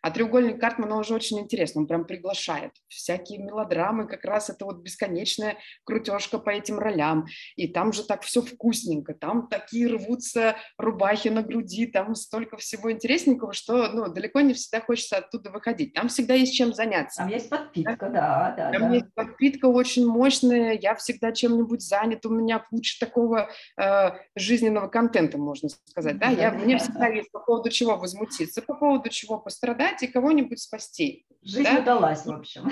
[0.06, 2.74] А треугольник Картмана уже очень интересно, он прям приглашает.
[2.88, 7.26] Всякие мелодрамы, как раз это вот бесконечная крутежка по этим ролям.
[7.56, 12.92] И там же так все вкусненько, там такие рвутся рубахи на груди, там столько всего
[12.92, 15.94] интересненького, что ну, далеко не всегда хочется оттуда выходить.
[15.94, 17.24] Там всегда есть чем заняться.
[17.24, 18.72] Там есть подпитка, да, да.
[18.74, 18.94] Там да.
[18.94, 23.50] есть подпитка очень мощная, я всегда чем-нибудь занят, у меня куча такого
[23.82, 26.20] э, жизненного контента, можно сказать.
[26.20, 26.30] Да?
[26.30, 31.26] Я, мне всегда есть по поводу чего возмутиться, по поводу чего пострадать и кого-нибудь спасти.
[31.42, 31.80] Жизнь да?
[31.80, 32.70] удалась, в общем.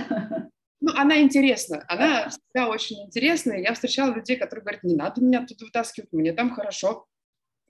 [0.82, 3.62] Ну, она интересна, она всегда очень интересная.
[3.62, 7.06] Я встречала людей, которые говорят, не надо меня тут вытаскивать, мне там хорошо.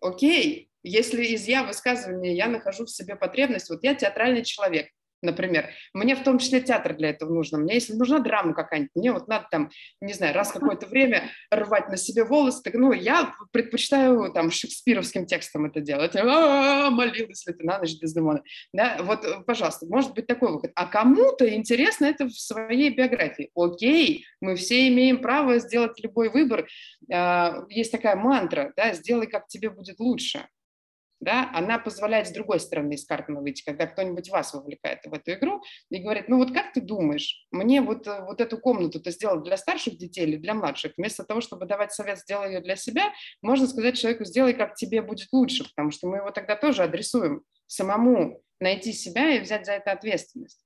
[0.02, 4.88] Окей, если из я высказывания я нахожу в себе потребность, вот я театральный человек,
[5.24, 5.70] например.
[5.94, 7.58] Мне в том числе театр для этого нужно.
[7.58, 9.70] Мне, если нужна драма какая-нибудь, мне вот надо там,
[10.02, 15.26] не знаю, раз какое-то время рвать на себе волосы, так, ну, я предпочитаю там шекспировским
[15.26, 16.16] текстом это делать.
[16.16, 18.44] А-а-а, молилась ли ты на ночь Дездемона?
[18.74, 20.72] Да, вот, э, пожалуйста, может быть такой выход.
[20.76, 23.52] А кому-то интересно это в своей биографии.
[23.56, 26.68] Окей, мы все имеем право сделать любой выбор.
[27.12, 30.46] А, есть такая мантра, да, сделай, как тебе будет лучше
[31.24, 35.34] да, она позволяет с другой стороны из карты выйти, когда кто-нибудь вас вовлекает в эту
[35.34, 39.12] игру и говорит, ну вот как ты думаешь, мне вот, э, вот эту комнату ты
[39.12, 40.94] сделал для старших детей или для младших?
[40.98, 45.02] Вместо того, чтобы давать совет, сделай ее для себя, можно сказать человеку, сделай, как тебе
[45.02, 49.74] будет лучше, потому что мы его тогда тоже адресуем самому найти себя и взять за
[49.74, 50.64] это ответственность.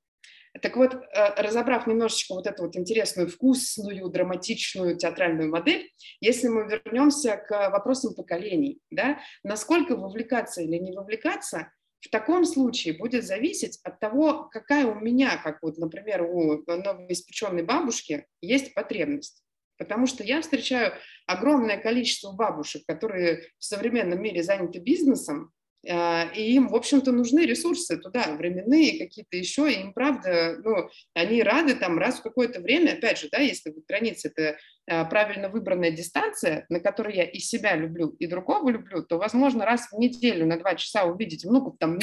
[0.61, 6.67] Так вот, э, разобрав немножечко вот эту вот интересную, вкусную, драматичную театральную модель, если мы
[6.67, 13.79] вернемся к вопросам поколений, да, насколько вовлекаться или не вовлекаться, в таком случае будет зависеть
[13.83, 19.43] от того, какая у меня, как вот, например, у новоиспеченной бабушки, есть потребность.
[19.77, 20.93] Потому что я встречаю
[21.27, 25.51] огромное количество бабушек, которые в современном мире заняты бизнесом,
[25.87, 31.41] и им, в общем-то, нужны ресурсы туда, временные какие-то еще, и им, правда, ну, они
[31.43, 34.57] рады там раз в какое-то время, опять же, да, если граница– это
[34.89, 39.65] а, правильно выбранная дистанция, на которой я и себя люблю, и другого люблю, то, возможно,
[39.65, 41.99] раз в неделю на два часа увидеть внуков там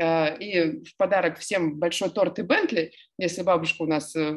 [0.00, 4.36] а, и в подарок всем большой торт и Бентли, если бабушка у нас э,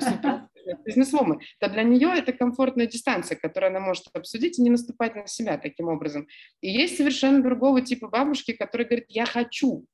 [0.00, 0.48] супер
[0.84, 5.26] бизнесвумен, то для нее это комфортная дистанция, которую она может обсудить и не наступать на
[5.26, 6.26] себя таким образом.
[6.60, 9.86] И есть совершенно другого типа бабушки, которые говорят, я хочу,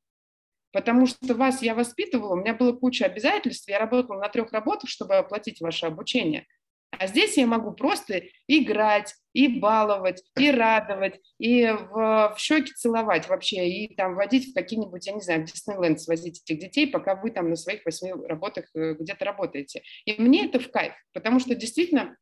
[0.73, 4.91] потому что вас я воспитывала, у меня была куча обязательств, я работала на трех работах,
[4.91, 6.47] чтобы оплатить ваше обучение.
[6.99, 13.29] А здесь я могу просто играть, и баловать, и радовать, и в, в щеки целовать
[13.29, 17.15] вообще, и там водить в какие-нибудь, я не знаю, в Диснейленд свозить этих детей, пока
[17.15, 19.83] вы там на своих восьми работах э, где-то работаете.
[20.07, 22.17] И мне это в кайф, потому что действительно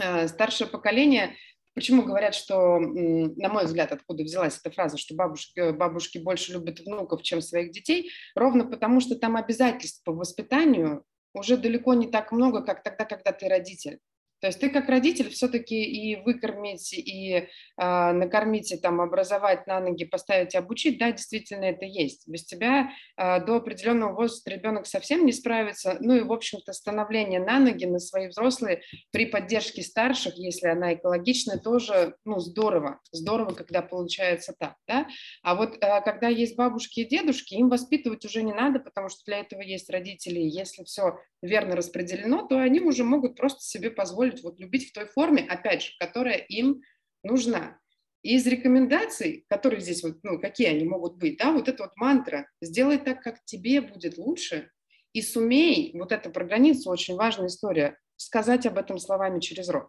[0.00, 1.34] э, старшее поколение
[1.74, 6.78] Почему говорят, что, на мой взгляд, откуда взялась эта фраза, что бабушки, бабушки больше любят
[6.78, 12.30] внуков, чем своих детей, ровно потому, что там обязательств по воспитанию уже далеко не так
[12.30, 13.98] много, как тогда, когда ты родитель.
[14.44, 17.46] То есть ты как родитель все-таки и выкормить, и э,
[17.78, 22.28] накормить, и там образовать на ноги, поставить, обучить, да, действительно это есть.
[22.28, 25.96] Без тебя э, до определенного возраста ребенок совсем не справится.
[26.00, 30.92] Ну и, в общем-то, становление на ноги на свои взрослые при поддержке старших, если она
[30.92, 33.00] экологичная, тоже, ну, здорово.
[33.12, 35.06] Здорово, когда получается так, да.
[35.42, 39.24] А вот э, когда есть бабушки и дедушки, им воспитывать уже не надо, потому что
[39.24, 40.40] для этого есть родители.
[40.40, 45.06] Если все верно распределено, то они уже могут просто себе позволить вот любить в той
[45.06, 46.82] форме, опять же, которая им
[47.22, 47.78] нужна.
[48.22, 51.96] И из рекомендаций, которые здесь, вот, ну, какие они могут быть, да, вот эта вот
[51.96, 54.70] мантра «сделай так, как тебе будет лучше»,
[55.12, 59.88] и сумей, вот это про границу очень важная история, сказать об этом словами через рот.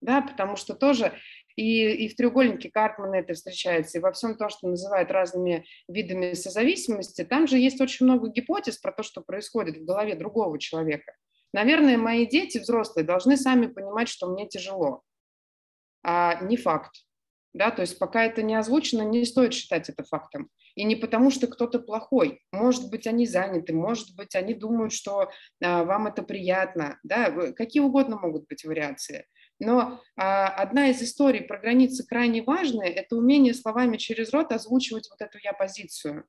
[0.00, 1.16] Да, потому что тоже
[1.56, 6.34] и, и в треугольнике Карпмана это встречается, и во всем том, что называют разными видами
[6.34, 11.12] созависимости, там же есть очень много гипотез про то, что происходит в голове другого человека.
[11.52, 15.02] Наверное, мои дети взрослые должны сами понимать, что мне тяжело,
[16.02, 16.92] а не факт.
[17.54, 20.48] Да, то есть пока это не озвучено, не стоит считать это фактом.
[20.74, 22.40] И не потому, что кто-то плохой.
[22.50, 25.30] Может быть, они заняты, может быть, они думают, что
[25.62, 26.98] а, вам это приятно.
[27.02, 27.52] Да?
[27.52, 29.26] Какие угодно могут быть вариации.
[29.62, 35.08] Но а, одна из историй про границы крайне важная– это умение словами через рот озвучивать
[35.08, 36.24] вот эту я позицию.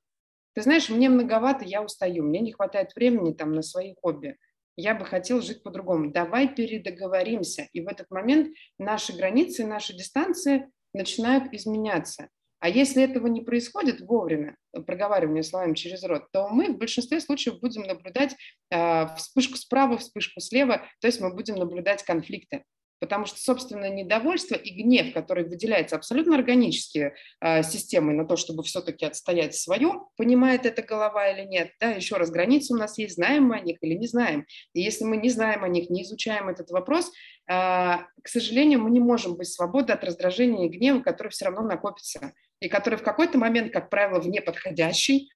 [0.54, 4.36] Ты знаешь, мне многовато, я устаю, мне не хватает времени там на свои хобби.
[4.76, 6.12] Я бы хотел жить по-другому.
[6.12, 7.68] Давай передоговоримся.
[7.72, 12.28] И в этот момент наши границы, наши дистанции начинают изменяться.
[12.60, 17.58] А если этого не происходит вовремя, проговаривание словами через рот, то мы в большинстве случаев
[17.58, 18.36] будем наблюдать
[18.70, 22.62] э, вспышку справа, вспышку слева, то есть мы будем наблюдать конфликты.
[23.00, 28.62] Потому что, собственно, недовольство и гнев, который выделяется абсолютно органически э, системой на то, чтобы
[28.62, 31.72] все-таки отстоять свое, понимает это голова или нет.
[31.80, 34.46] Да, еще раз, границы у нас есть, знаем мы о них или не знаем.
[34.72, 37.10] И если мы не знаем о них, не изучаем этот вопрос, э,
[37.52, 42.32] к сожалению, мы не можем быть свободны от раздражения и гнева, который все равно накопится.
[42.60, 45.30] И который в какой-то момент, как правило, в неподходящий,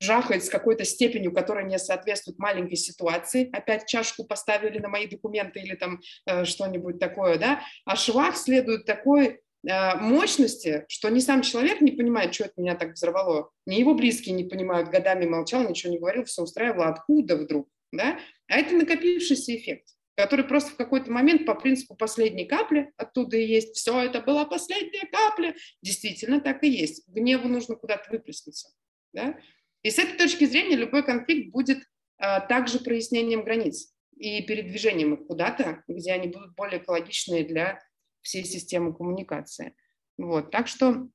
[0.00, 3.50] жахает с какой-то степенью, которая не соответствует маленькой ситуации.
[3.52, 7.60] Опять чашку поставили на мои документы или там э, что-нибудь такое, да.
[7.84, 12.74] А швах следует такой э, мощности, что ни сам человек не понимает, что это меня
[12.74, 17.36] так взорвало, ни его близкие не понимают, годами молчал, ничего не говорил, все устраивало, откуда
[17.36, 18.18] вдруг, да.
[18.48, 19.88] А это накопившийся эффект
[20.18, 24.44] который просто в какой-то момент по принципу последней капли, оттуда и есть, все, это была
[24.46, 27.06] последняя капля, действительно так и есть.
[27.06, 28.70] Гневу нужно куда-то выплеснуться.
[29.12, 29.38] Да?
[29.82, 31.78] И с этой точки зрения любой конфликт будет
[32.18, 37.78] а, также прояснением границ и передвижением их куда-то, где они будут более экологичные для
[38.20, 39.74] всей системы коммуникации.
[40.16, 40.50] Вот.
[40.50, 41.08] Так что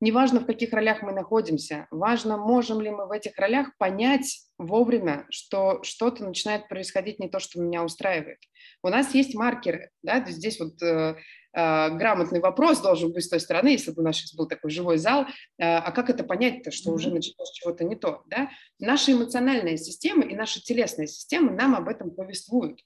[0.00, 5.26] неважно, в каких ролях мы находимся, важно, можем ли мы в этих ролях понять вовремя,
[5.30, 8.38] что что-то начинает происходить не то, что меня устраивает.
[8.82, 11.16] У нас есть маркеры, да, здесь вот э,
[11.52, 14.98] грамотный вопрос должен быть с той стороны, если бы у нас сейчас был такой живой
[14.98, 15.26] зал, э,
[15.58, 18.50] а как это понять-то, что уже началось чего-то не то, да?
[18.78, 22.80] Наша эмоциональная система и наша телесная система нам об этом повествуют.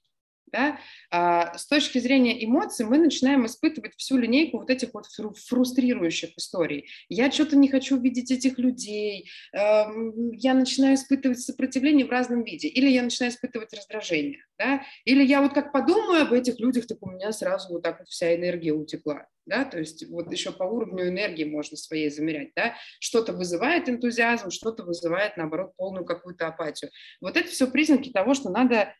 [0.55, 0.79] Да?
[1.11, 6.87] А, с точки зрения эмоций мы начинаем испытывать всю линейку вот этих вот фрустрирующих историй.
[7.09, 12.69] Я что-то не хочу видеть этих людей, эм, я начинаю испытывать сопротивление в разном виде,
[12.69, 14.81] или я начинаю испытывать раздражение, да?
[15.03, 18.07] или я вот как подумаю об этих людях, так у меня сразу вот так вот
[18.07, 19.27] вся энергия утекла.
[19.47, 24.49] Да, то есть вот еще по уровню энергии можно своей замерять, да, что-то вызывает энтузиазм,
[24.49, 26.89] что-то вызывает, наоборот, полную какую-то апатию.
[27.21, 28.95] Вот это все признаки того, что надо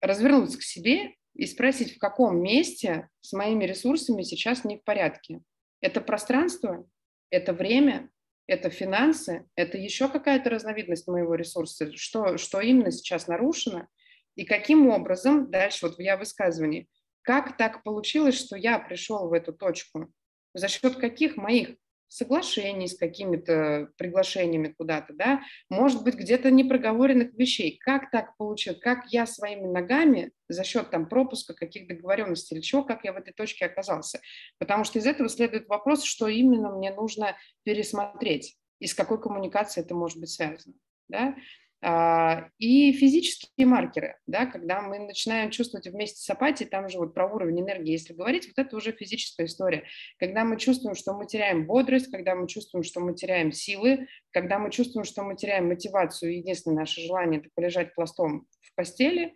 [0.00, 5.40] развернуться к себе и спросить, в каком месте с моими ресурсами сейчас не в порядке.
[5.80, 6.88] Это пространство,
[7.30, 8.10] это время,
[8.46, 13.88] это финансы, это еще какая-то разновидность моего ресурса, что, что именно сейчас нарушено,
[14.36, 16.88] и каким образом, дальше вот я высказывании,
[17.22, 20.12] как так получилось, что я пришел в эту точку,
[20.54, 21.76] за счет каких моих
[22.08, 27.78] соглашений с какими-то приглашениями куда-то, да, может быть, где-то непроговоренных вещей.
[27.78, 28.80] Как так получилось?
[28.80, 33.16] Как я своими ногами за счет там пропуска каких договоренностей или чего, как я в
[33.16, 34.20] этой точке оказался?
[34.58, 39.84] Потому что из этого следует вопрос, что именно мне нужно пересмотреть и с какой коммуникацией
[39.84, 40.74] это может быть связано.
[41.08, 41.36] Да?
[41.82, 47.14] А, и физические маркеры, да, когда мы начинаем чувствовать вместе с апатией, там же вот
[47.14, 49.84] про уровень энергии, если говорить, вот это уже физическая история.
[50.18, 54.58] Когда мы чувствуем, что мы теряем бодрость, когда мы чувствуем, что мы теряем силы, когда
[54.58, 59.34] мы чувствуем, что мы теряем мотивацию, единственное наше желание– это полежать пластом в постели,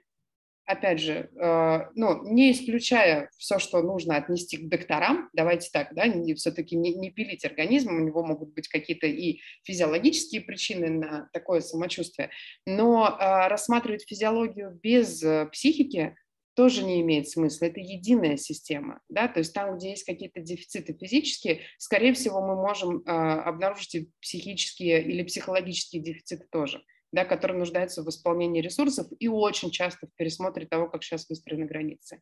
[0.71, 6.05] опять же, э, ну, не исключая все, что нужно отнести к докторам, давайте так, да,
[6.37, 11.61] все-таки не, не пилить организм, у него могут быть какие-то и физиологические причины на такое
[11.61, 12.31] самочувствие,
[12.67, 16.17] но э, рассматривать физиологию без э, психики
[16.55, 17.67] тоже не имеет смысла.
[17.67, 22.55] Это единая система, да, то есть там, где есть какие-то дефициты физические, скорее всего, мы
[22.57, 29.29] можем обнаружить и психические или психологические дефициты тоже да, который нуждается в восполнении ресурсов и
[29.29, 32.21] очень часто в пересмотре того, как сейчас выстроены границы.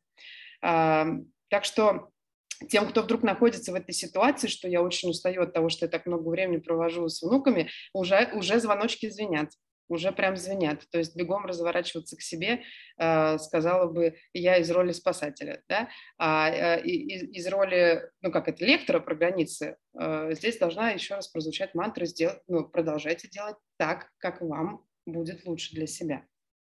[0.60, 2.10] Так что
[2.68, 5.90] тем, кто вдруг находится в этой ситуации, что я очень устаю от того, что я
[5.90, 9.52] так много времени провожу с внуками, уже, уже звоночки звенят
[9.88, 10.88] уже прям звенят.
[10.90, 12.62] То есть бегом разворачиваться к себе,
[12.98, 18.64] э, сказала бы я из роли спасателя, да, а э, из роли, ну как это,
[18.64, 24.10] лектора про границы, э, здесь должна еще раз прозвучать мантра, сделать, ну, продолжайте делать так,
[24.18, 26.24] как вам будет лучше для себя.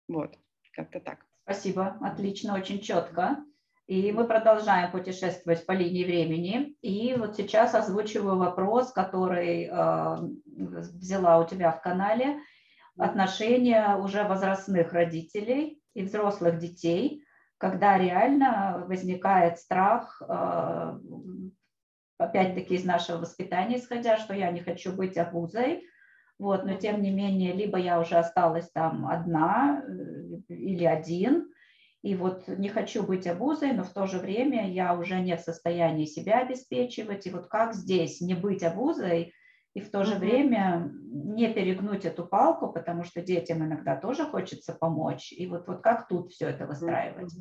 [0.08, 0.36] Вот,
[0.74, 1.26] как-то так.
[1.44, 3.44] Спасибо, отлично, очень четко.
[3.90, 6.76] И мы продолжаем путешествовать по линии времени.
[6.84, 12.40] И вот сейчас озвучиваю вопрос, который э, взяла у тебя в канале
[13.00, 17.24] отношения уже возрастных родителей и взрослых детей,
[17.58, 21.00] когда реально возникает страх, э,
[22.18, 25.86] опять-таки из нашего воспитания исходя, что я не хочу быть обузой,
[26.38, 31.50] вот, но тем не менее, либо я уже осталась там одна э, или один,
[32.02, 35.42] и вот не хочу быть обузой, но в то же время я уже не в
[35.42, 37.28] состоянии себя обеспечивать.
[37.28, 39.34] И вот как здесь не быть обузой,
[39.74, 44.74] и в то же время не перегнуть эту палку, потому что детям иногда тоже хочется
[44.74, 45.32] помочь.
[45.32, 47.32] И вот, вот как тут все это выстраивать?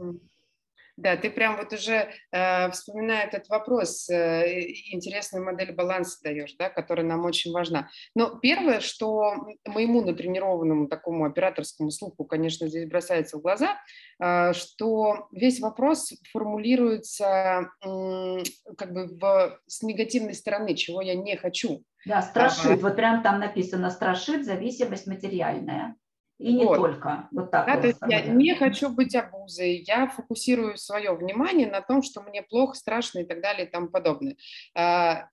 [0.98, 6.70] Да, ты прям вот уже э, вспоминая этот вопрос, э, интересную модель баланса даешь, да,
[6.70, 7.88] которая нам очень важна.
[8.16, 13.78] Но первое, что моему натренированному такому операторскому слуху, конечно, здесь бросается в глаза,
[14.20, 18.38] э, что весь вопрос формулируется э,
[18.76, 21.84] как бы в, с негативной стороны, чего я не хочу.
[22.06, 25.94] Да, страшит, вот прям там написано страшит зависимость материальная.
[26.38, 26.76] И не вот.
[26.76, 27.28] только.
[27.32, 27.66] Вот так.
[27.66, 32.22] Да, то есть я не хочу быть обузой, я фокусирую свое внимание на том, что
[32.22, 34.36] мне плохо, страшно и так далее и тому подобное.
[34.74, 35.28] А,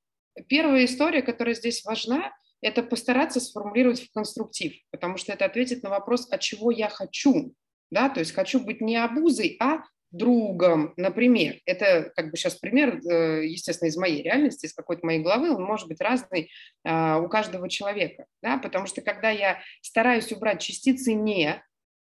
[0.48, 5.92] первая история, которая здесь важна, это постараться сформулировать в конструктив, потому что это ответит на
[5.92, 7.54] вопрос, а чего я хочу.
[7.92, 8.10] Да?
[8.10, 9.84] То есть хочу быть не обузой, а
[10.18, 11.58] другом, например.
[11.66, 15.64] Это как бы сейчас пример, э, естественно, из моей реальности, из какой-то моей головы, он
[15.64, 16.50] может быть разный
[16.84, 21.64] а, у каждого человека, да, потому что когда я стараюсь убрать частицы «не»,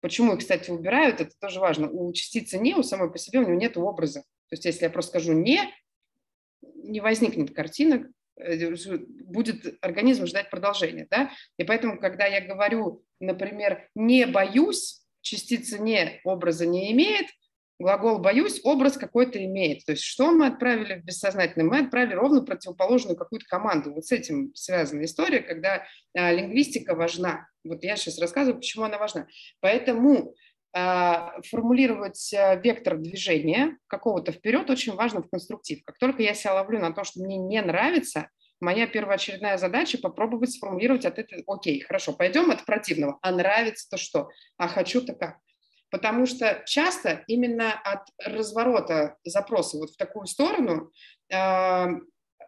[0.02, 3.44] почему их, кстати, убирают, это тоже важно, у частицы «не» у самой по себе у
[3.44, 4.22] него нет образа.
[4.50, 5.62] То есть если я просто скажу «не»,
[6.62, 8.76] не возникнет картинок, э,
[9.26, 16.20] будет организм ждать продолжения, да, и поэтому, когда я говорю, например, «не боюсь», частица «не»
[16.26, 17.28] образа не имеет,
[17.84, 19.86] глагол «боюсь» образ какой-то имеет.
[19.86, 21.70] То есть что мы отправили в бессознательное?
[21.70, 23.94] Мы отправили ровно противоположную какую-то команду.
[23.94, 25.84] Вот с этим связана история, когда
[26.16, 27.48] а, лингвистика важна.
[27.64, 29.28] Вот я сейчас рассказываю, почему она важна.
[29.60, 30.34] Поэтому
[30.76, 35.84] а, формулировать а, вектор движения какого-то вперед очень важно в конструктив.
[35.86, 38.30] Как только я себя ловлю на то, что мне не нравится,
[38.60, 44.30] моя первоочередная задача попробовать сформулировать от этого, окей, хорошо, пойдем от противного, а нравится-то что,
[44.58, 45.38] а хочу-то как
[45.94, 50.92] потому что часто именно от разворота запроса вот в такую сторону
[51.32, 51.86] э,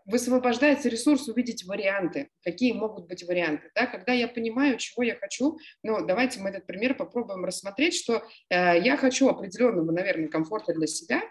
[0.05, 3.69] высвобождается ресурс увидеть варианты, какие могут быть варианты.
[3.75, 3.85] Да?
[3.85, 8.81] Когда я понимаю, чего я хочу, ну, давайте мы этот пример попробуем рассмотреть, что э,
[8.81, 11.21] я хочу определенного, наверное, комфорта для себя,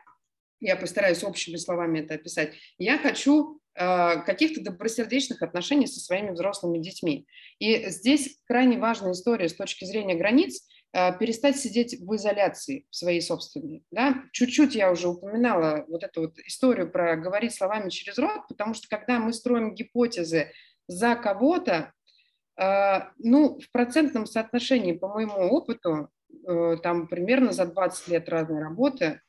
[0.61, 6.79] я постараюсь общими словами это описать, я хочу э, каких-то добросердечных отношений со своими взрослыми
[6.79, 7.27] детьми.
[7.59, 10.65] И здесь крайне важная история с точки зрения границ–
[11.19, 13.85] перестать сидеть в изоляции своей собственной.
[13.91, 14.23] Да?
[14.33, 18.87] Чуть-чуть я уже упоминала вот эту вот историю про говорить словами через рот, потому что
[18.89, 20.53] когда мы строим гипотезы
[20.87, 21.93] за кого-то,
[22.57, 26.11] а, ну, в процентном соотношении, по моему опыту,
[26.47, 29.21] э, там примерно за 20 лет разной работы,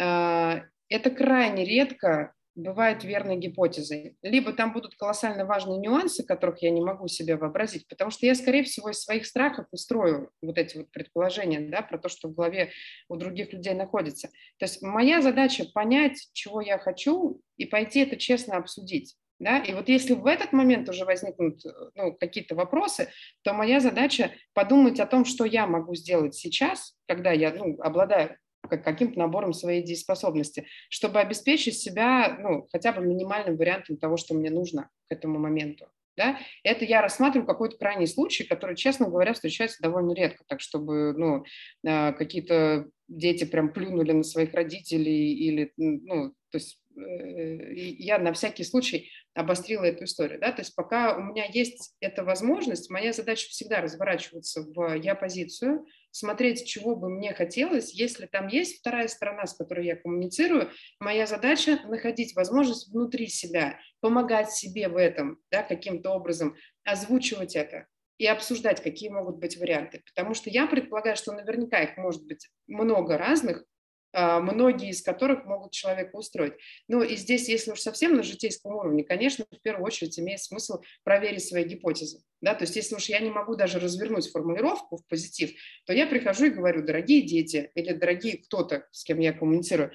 [0.00, 4.16] а, это крайне редко бывает верной гипотезой.
[4.22, 8.34] Либо там будут колоссально важные нюансы, которых я не могу себе вообразить, потому что я,
[8.34, 12.34] скорее всего, из своих страхов устрою вот эти вот предположения да, про то, что в
[12.34, 12.70] голове
[13.08, 14.28] у других людей находится.
[14.58, 19.16] То есть моя задача понять, чего я хочу, и пойти это честно обсудить.
[19.40, 19.58] Да?
[19.58, 21.60] И вот если в этот момент уже возникнут
[21.94, 23.08] ну, какие-то вопросы,
[23.42, 28.38] то моя задача подумать о том, что я могу сделать сейчас, когда я ну, обладаю
[28.68, 34.50] каким-то набором своей дееспособности, чтобы обеспечить себя ну, хотя бы минимальным вариантом того, что мне
[34.50, 35.86] нужно к этому моменту.
[36.16, 36.38] Да?
[36.62, 41.44] Это я рассматриваю какой-то крайний случай, который, честно говоря, встречается довольно редко, так чтобы ну,
[41.86, 48.32] а, какие-то дети прям плюнули на своих родителей или, ну, то есть э, я на
[48.32, 50.40] всякий случай обострила эту историю.
[50.40, 50.52] Да?
[50.52, 56.66] То есть пока у меня есть эта возможность, моя задача всегда разворачиваться в я-позицию, смотреть,
[56.66, 57.92] чего бы мне хотелось.
[57.92, 60.70] Если там есть вторая сторона, с которой я коммуницирую,
[61.00, 67.86] моя задача находить возможность внутри себя, помогать себе в этом да, каким-то образом, озвучивать это
[68.18, 70.02] и обсуждать, какие могут быть варианты.
[70.14, 73.64] Потому что я предполагаю, что наверняка их может быть много разных,
[74.14, 76.54] многие из которых могут человека устроить.
[76.88, 80.80] Ну и здесь, если уж совсем на житейском уровне, конечно, в первую очередь имеет смысл
[81.02, 82.20] проверить свои гипотезы.
[82.40, 82.54] Да?
[82.54, 85.52] То есть если уж я не могу даже развернуть формулировку в позитив,
[85.86, 89.90] то я прихожу и говорю, дорогие дети или дорогие кто-то, с кем я коммуницирую,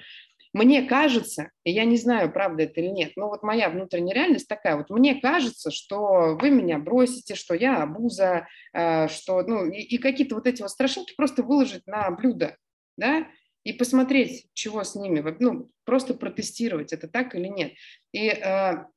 [0.51, 4.47] мне кажется, и я не знаю, правда это или нет, но вот моя внутренняя реальность
[4.47, 9.80] такая, вот мне кажется, что вы меня бросите, что я абуза, а, что, ну, и,
[9.80, 12.57] и какие-то вот эти вот страшилки просто выложить на блюдо,
[12.97, 13.28] да,
[13.64, 17.74] и посмотреть, чего с ними, ну, просто протестировать, это так или нет.
[18.12, 18.88] И, а,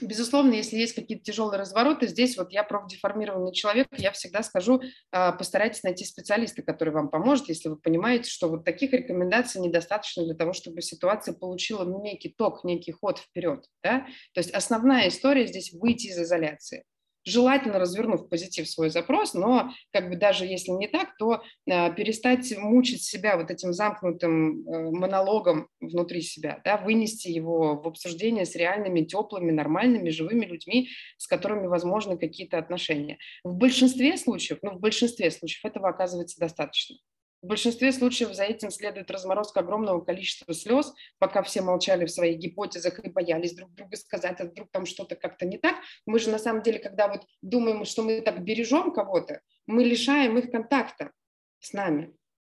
[0.00, 4.80] безусловно, если есть какие-то тяжелые развороты, здесь вот я профдеформированный человек, я всегда скажу,
[5.10, 10.24] а, постарайтесь найти специалиста, который вам поможет, если вы понимаете, что вот таких рекомендаций недостаточно
[10.24, 13.66] для того, чтобы ситуация получила некий ток, некий ход вперед.
[13.82, 14.06] Да?
[14.32, 16.84] То есть основная история здесь выйти из изоляции
[17.28, 22.56] желательно развернув позитив свой запрос, но как бы даже если не так, то э, перестать
[22.58, 28.54] мучить себя вот этим замкнутым э, монологом внутри себя, да, вынести его в обсуждение с
[28.56, 33.18] реальными, теплыми, нормальными, живыми людьми, с которыми возможны какие-то отношения.
[33.44, 36.96] В большинстве случаев, ну в большинстве случаев этого оказывается достаточно.
[37.40, 42.38] В большинстве случаев за этим следует разморозка огромного количества слез, пока все молчали в своих
[42.38, 45.76] гипотезах и боялись друг друга сказать, а вдруг там что-то как-то не так.
[46.04, 50.36] Мы же на самом деле, когда вот думаем, что мы так бережем кого-то, мы лишаем
[50.36, 51.12] их контакта
[51.60, 52.12] с нами.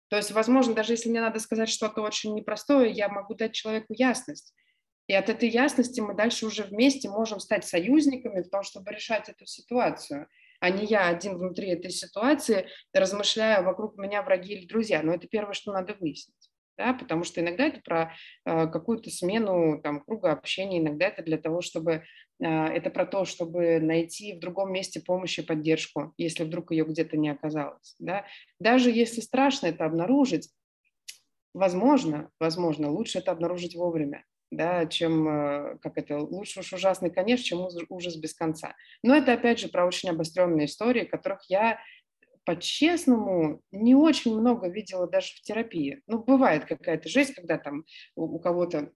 [0.10, 3.94] То есть, возможно, даже если мне надо сказать что-то очень непростое, я могу дать человеку
[3.94, 4.54] ясность.
[5.08, 9.30] И от этой ясности мы дальше уже вместе можем стать союзниками в том, чтобы решать
[9.30, 10.28] эту ситуацию
[10.62, 15.02] а не я один внутри этой ситуации, размышляя, вокруг меня враги или друзья.
[15.02, 16.50] Но это первое, что надо выяснить.
[16.78, 18.14] Да, потому что иногда это про
[18.46, 22.04] э, какую-то смену там, круга общения, иногда это для того, чтобы
[22.40, 26.86] э, это про то, чтобы найти в другом месте помощь и поддержку, если вдруг ее
[26.86, 27.96] где-то не оказалось.
[28.00, 28.26] Да?
[28.60, 30.50] Даже если страшно это обнаружить,
[31.54, 37.40] возможно, возможно, лучше это обнаружить вовремя да, чем, э, как это, лучше уж ужасный конец,
[37.40, 38.76] чем ужас без конца.
[39.02, 41.80] Но это, опять же, про очень обостренные истории, которых я
[42.44, 46.02] по-честному не очень много видела даже в терапии.
[46.08, 47.86] Ну, бывает какая-то жесть, когда там
[48.16, 48.92] у, у кого-то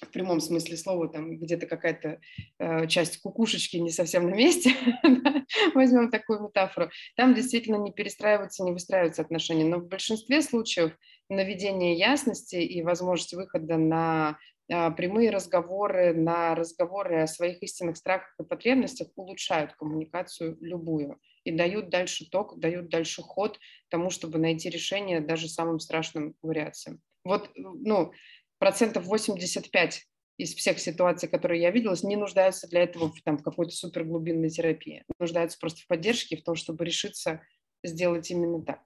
[0.00, 2.20] в прямом смысле слова, там где-то какая-то
[2.58, 4.72] э, часть кукушечки не совсем на месте,
[5.74, 9.64] возьмем такую метафору, там действительно не перестраиваются, не выстраиваются отношения.
[9.64, 10.92] Но в большинстве случаев
[11.28, 14.38] наведение ясности и возможность выхода на
[14.70, 21.88] прямые разговоры, на разговоры о своих истинных страхах и потребностях улучшают коммуникацию любую и дают
[21.88, 23.58] дальше ток, дают дальше ход
[23.88, 27.00] тому, чтобы найти решение даже самым страшным вариациям.
[27.24, 28.12] Вот, ну,
[28.58, 30.06] процентов 85
[30.36, 35.04] из всех ситуаций, которые я видела, не нуждаются для этого там, в какой-то суперглубинной терапии.
[35.18, 37.42] Нуждаются просто в поддержке, в том, чтобы решиться
[37.82, 38.80] сделать именно так.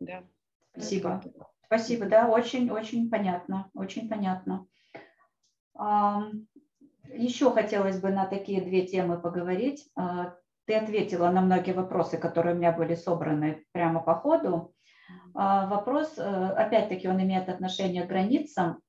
[0.00, 0.24] Да.
[0.72, 1.22] Спасибо.
[1.66, 4.66] Спасибо, да, очень-очень понятно, очень понятно.
[5.76, 9.88] Еще хотелось бы на такие две темы поговорить.
[9.94, 10.34] А,
[10.66, 14.74] ты ответила на многие вопросы, которые у меня были собраны прямо по ходу.
[15.34, 18.80] А, вопрос, э, опять-таки, он имеет отношение к границам.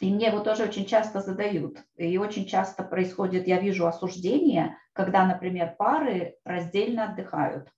[0.00, 1.78] И мне его тоже очень часто задают.
[1.96, 7.68] И очень часто происходит, я вижу осуждение, когда, например, пары раздельно отдыхают.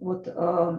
[0.00, 0.78] Вот, э,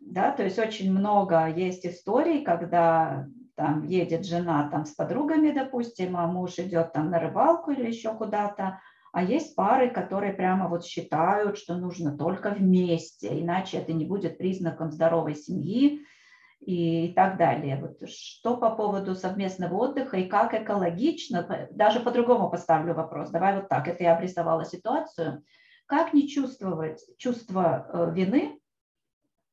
[0.00, 3.26] да, то есть очень много есть историй, когда
[3.56, 8.14] там едет жена там с подругами, допустим, а муж идет там на рыбалку или еще
[8.14, 8.80] куда-то,
[9.12, 14.38] а есть пары, которые прямо вот считают, что нужно только вместе, иначе это не будет
[14.38, 16.04] признаком здоровой семьи
[16.60, 17.80] и так далее.
[17.80, 23.68] Вот что по поводу совместного отдыха и как экологично, даже по-другому поставлю вопрос, давай вот
[23.68, 25.44] так, это я обрисовала ситуацию,
[25.86, 28.58] как не чувствовать чувство э, вины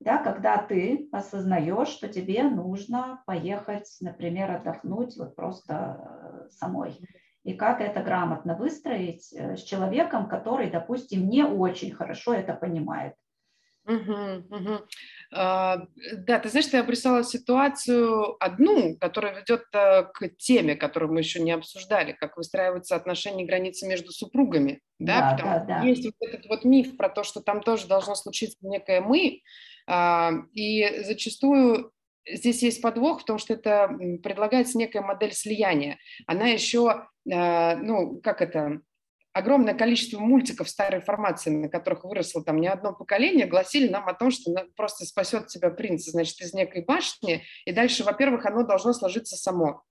[0.02, 7.00] да, когда ты осознаешь, что тебе нужно поехать, например, отдохнуть вот просто э, самой.
[7.44, 13.14] И как это грамотно выстроить э, с человеком, который, допустим, не очень хорошо это понимает.
[13.88, 14.80] Угу, угу.
[15.34, 21.20] А, да, ты знаешь, ты обрисовала ситуацию одну, которая ведет э, к теме, которую мы
[21.20, 24.82] еще не обсуждали, как выстраиваются отношения и границы между супругами.
[25.00, 25.82] Да, да, да, да.
[25.82, 29.42] Есть вот этот вот миф про то, что там тоже должно случиться некое «мы»,
[29.88, 31.92] и зачастую
[32.28, 33.90] здесь есть подвох в том, что это
[34.24, 35.98] предлагается некая модель слияния.
[36.28, 38.82] Она еще, а, ну, как это,
[39.34, 44.14] огромное количество мультиков старой формации, на которых выросло там не одно поколение, гласили нам о
[44.14, 48.94] том, что просто спасет тебя принц, значит, из некой башни, и дальше, во-первых, оно должно
[48.94, 49.84] сложиться само.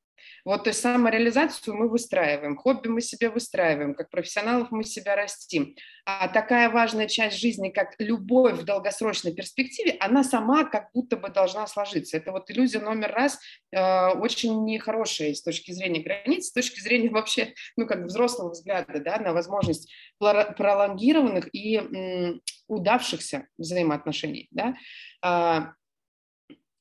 [0.45, 5.75] Вот, то есть самореализацию мы выстраиваем, хобби мы себе выстраиваем, как профессионалов мы себя растим.
[6.05, 11.29] А такая важная часть жизни, как любовь в долгосрочной перспективе, она сама как будто бы
[11.29, 12.17] должна сложиться.
[12.17, 13.39] Это вот иллюзия номер раз
[13.73, 19.01] э, очень нехорошая с точки зрения границ, с точки зрения вообще, ну, как взрослого взгляда,
[19.01, 25.75] да, на возможность пролонгированных и удавшихся взаимоотношений, да.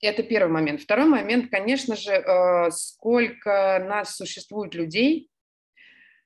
[0.01, 0.81] Это первый момент.
[0.81, 5.29] Второй момент, конечно же, э, сколько нас существует людей,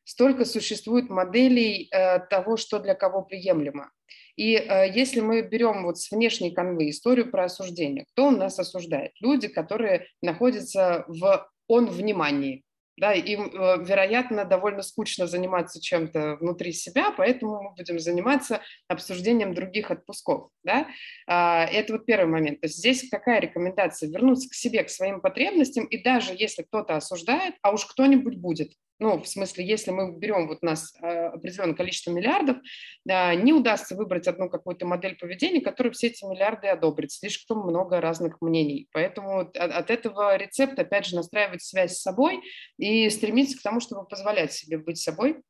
[0.03, 3.91] столько существует моделей э, того, что для кого приемлемо.
[4.35, 8.59] И э, если мы берем вот с внешней канвы историю про осуждение, кто у нас
[8.59, 9.11] осуждает?
[9.19, 12.63] Люди, которые находятся в он внимании,
[12.97, 19.53] да, им, э, вероятно, довольно скучно заниматься чем-то внутри себя, поэтому мы будем заниматься обсуждением
[19.53, 20.49] других отпусков.
[20.63, 20.87] Да?
[21.27, 22.61] А, это вот первый момент.
[22.61, 24.09] То есть здесь какая рекомендация?
[24.09, 28.73] Вернуться к себе, к своим потребностям, и даже если кто-то осуждает, а уж кто-нибудь будет,
[29.03, 32.57] ну, в смысле, если мы берем вот у нас а, определенное количество миллиардов,
[33.05, 37.11] не удастся выбрать одну какую-то модель поведения, которая все эти миллиарды одобрит.
[37.11, 38.87] Слишком много разных мнений.
[38.93, 42.39] Поэтому от этого рецепта, опять же, настраивать связь с собой
[42.77, 45.41] и стремиться к тому, чтобы позволять себе быть собой,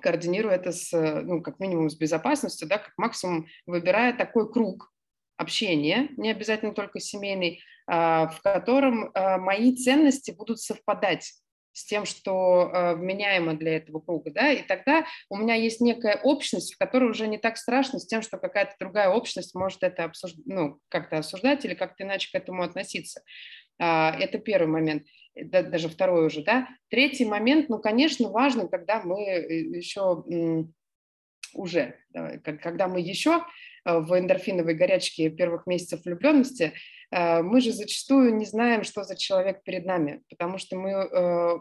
[0.00, 4.92] координируя это с, ну, как минимум с безопасностью, да, как максимум выбирая такой круг
[5.36, 11.32] общения, не обязательно только семейный, а, в котором а, мои ценности будут совпадать
[11.72, 16.20] с тем, что э, вменяемо для этого круга, да, и тогда у меня есть некая
[16.22, 20.04] общность, в которой уже не так страшно с тем, что какая-то другая общность может это
[20.04, 20.32] обсуж...
[20.44, 23.22] ну, как-то осуждать или как-то иначе к этому относиться.
[23.78, 26.68] А, это первый момент, даже второй уже, да.
[26.88, 30.24] Третий момент, ну, конечно, важно, когда мы э, еще
[31.54, 33.40] уже, когда мы еще э,
[33.84, 36.72] в эндорфиновой горячке первых месяцев влюбленности,
[37.10, 41.58] э, мы же зачастую не знаем, что за человек перед нами, потому что мы э,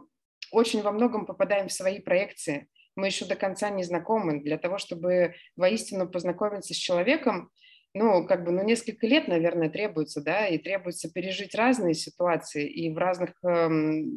[0.51, 2.67] очень во многом попадаем в свои проекции.
[2.95, 4.41] Мы еще до конца не знакомы.
[4.41, 7.49] Для того, чтобы воистину познакомиться с человеком,
[7.93, 12.89] ну, как бы, ну, несколько лет, наверное, требуется, да, и требуется пережить разные ситуации и
[12.89, 13.67] в разных э,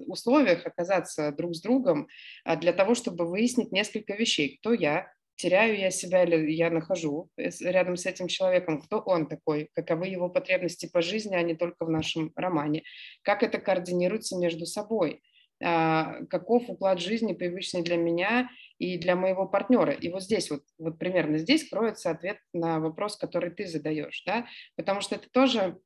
[0.06, 2.06] условиях оказаться друг с другом
[2.44, 4.58] а для того, чтобы выяснить несколько вещей.
[4.58, 9.70] Кто я, теряю я себя или я нахожу рядом с этим человеком, кто он такой,
[9.74, 12.84] каковы его потребности по жизни, а не только в нашем романе,
[13.22, 15.22] как это координируется между собой,
[15.62, 19.92] а, каков уклад жизни, привычный для меня и для моего партнера.
[19.92, 24.46] И вот здесь, вот, вот примерно здесь кроется ответ на вопрос, который ты задаешь, да?
[24.76, 25.78] потому что это тоже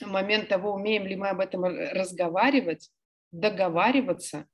[0.00, 2.90] момент того, умеем ли мы об этом разговаривать,
[3.30, 4.46] договариваться,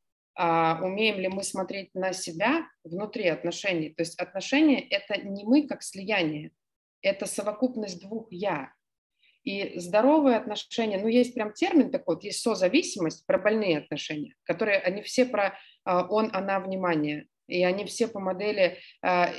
[0.43, 3.91] умеем ли мы смотреть на себя внутри отношений.
[3.91, 6.53] То есть отношения– это не мы как слияние,
[7.03, 8.73] это совокупность двух «я».
[9.43, 14.79] И здоровые отношения, ну, есть прям термин такой, вот, есть созависимость, про больные отношения, которые,
[14.79, 17.27] они все про а, он, она, внимание.
[17.47, 19.33] И они все по модели а,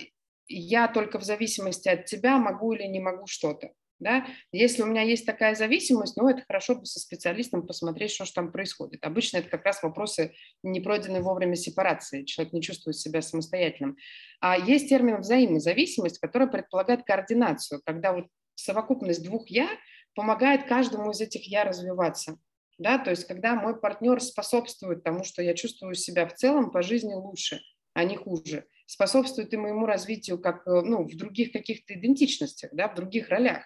[0.48, 3.72] я только в зависимости от тебя могу или не могу что-то.
[4.02, 4.26] Да?
[4.52, 8.34] Если у меня есть такая зависимость, ну, это хорошо бы со специалистом посмотреть, что же
[8.34, 9.06] там происходит.
[9.06, 10.34] Обычно это как раз вопросы
[10.64, 12.26] не пройденной вовремя сепарации.
[12.26, 13.98] Человек не чувствует себя самостоятельным.
[14.40, 18.26] А есть термин взаимозависимость, которая предполагает координацию, когда вот
[18.56, 19.70] совокупность двух «я»
[20.16, 22.40] помогает каждому из этих «я» развиваться.
[22.80, 22.98] Да?
[22.98, 27.14] То есть когда мой партнер способствует тому, что я чувствую себя в целом по жизни
[27.14, 27.62] лучше,
[27.94, 32.90] а не хуже, способствует и моему развитию как э, ну, в других каких-то идентичностях, да,
[32.90, 33.64] в других ролях.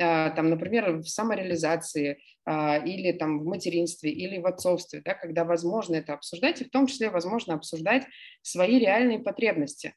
[0.00, 5.44] А, там, например, в самореализации а, или там в материнстве или в отцовстве, да, когда
[5.44, 8.04] возможно это обсуждать, и в том числе возможно обсуждать
[8.42, 9.94] свои реальные потребности.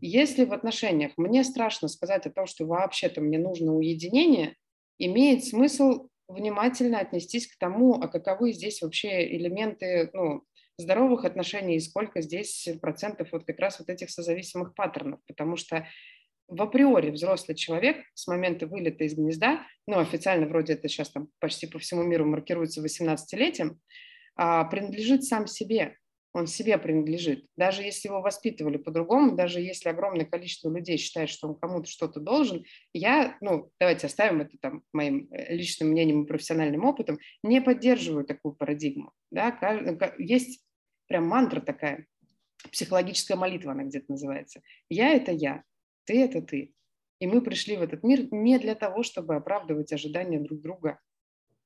[0.00, 4.56] Если в отношениях мне страшно сказать о том, что вообще-то мне нужно уединение,
[4.98, 10.44] имеет смысл внимательно отнестись к тому, а каковы здесь вообще элементы ну,
[10.78, 15.86] здоровых отношений и сколько здесь процентов вот как раз вот этих созависимых паттернов, потому что
[16.50, 21.28] в априори взрослый человек с момента вылета из гнезда, ну, официально вроде это сейчас там
[21.38, 23.78] почти по всему миру маркируется 18-летием,
[24.36, 25.96] а, принадлежит сам себе,
[26.32, 27.46] он себе принадлежит.
[27.56, 32.20] Даже если его воспитывали по-другому, даже если огромное количество людей считает, что он кому-то что-то
[32.20, 37.60] должен, я, ну, давайте оставим это там моим э, личным мнением и профессиональным опытом, не
[37.60, 39.12] поддерживаю такую парадигму.
[39.30, 39.56] Да?
[40.18, 40.64] Есть
[41.06, 42.06] прям мантра такая,
[42.70, 44.60] психологическая молитва она где-то называется.
[44.88, 45.62] Я– это я,
[46.04, 46.74] ты– это ты.
[47.20, 50.98] И мы пришли в этот мир не для того, чтобы оправдывать ожидания друг друга.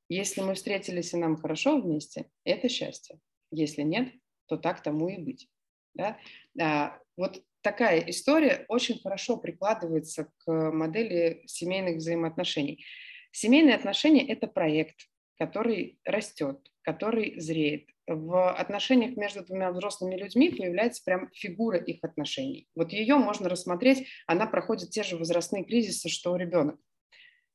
[0.08, 3.18] Если мы встретились и нам хорошо вместе, это счастье.
[3.50, 4.12] Если нет,
[4.46, 5.48] то так тому и быть.
[5.94, 6.18] Да?
[6.60, 12.84] А, вот такая история очень хорошо прикладывается к модели семейных взаимоотношений.
[13.30, 15.08] Семейные отношения– это проект,
[15.38, 22.68] который растет, который зреет в отношениях между двумя взрослыми людьми появляется прям фигура их отношений.
[22.74, 26.78] Вот ее можно рассмотреть, она проходит те же возрастные кризисы, что ребенок.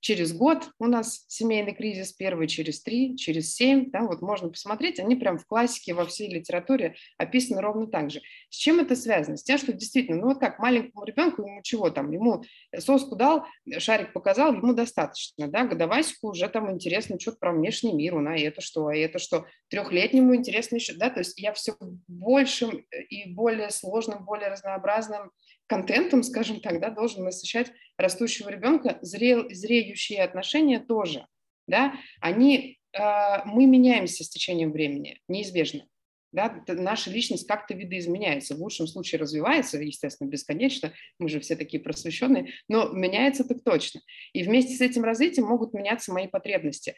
[0.01, 4.99] Через год у нас семейный кризис, первый через три, через семь, да, вот можно посмотреть,
[4.99, 8.21] они прям в классике, во всей литературе описаны ровно так же.
[8.49, 9.37] С чем это связано?
[9.37, 12.43] С тем, что действительно, ну вот как маленькому ребенку, ему чего там, ему
[12.77, 13.45] соску дал,
[13.77, 18.61] шарик показал, ему достаточно, да, годовасику уже там интересно что-то про внешний мир, а это
[18.61, 21.75] что, а это что, трехлетнему интересно еще, да, то есть я все
[22.07, 25.31] большим и более сложным, более разнообразным
[25.69, 31.27] контентом, скажем так, да, должен насыщать растущего ребенка, зре, зреющие отношения тоже,
[31.67, 35.85] да, они, э, мы меняемся с течением времени, неизбежно,
[36.31, 41.81] да, наша личность как-то видоизменяется, в лучшем случае развивается, естественно, бесконечно, мы же все такие
[41.81, 44.01] просвещенные, но меняется так точно.
[44.33, 46.95] И вместе с этим развитием могут меняться мои потребности.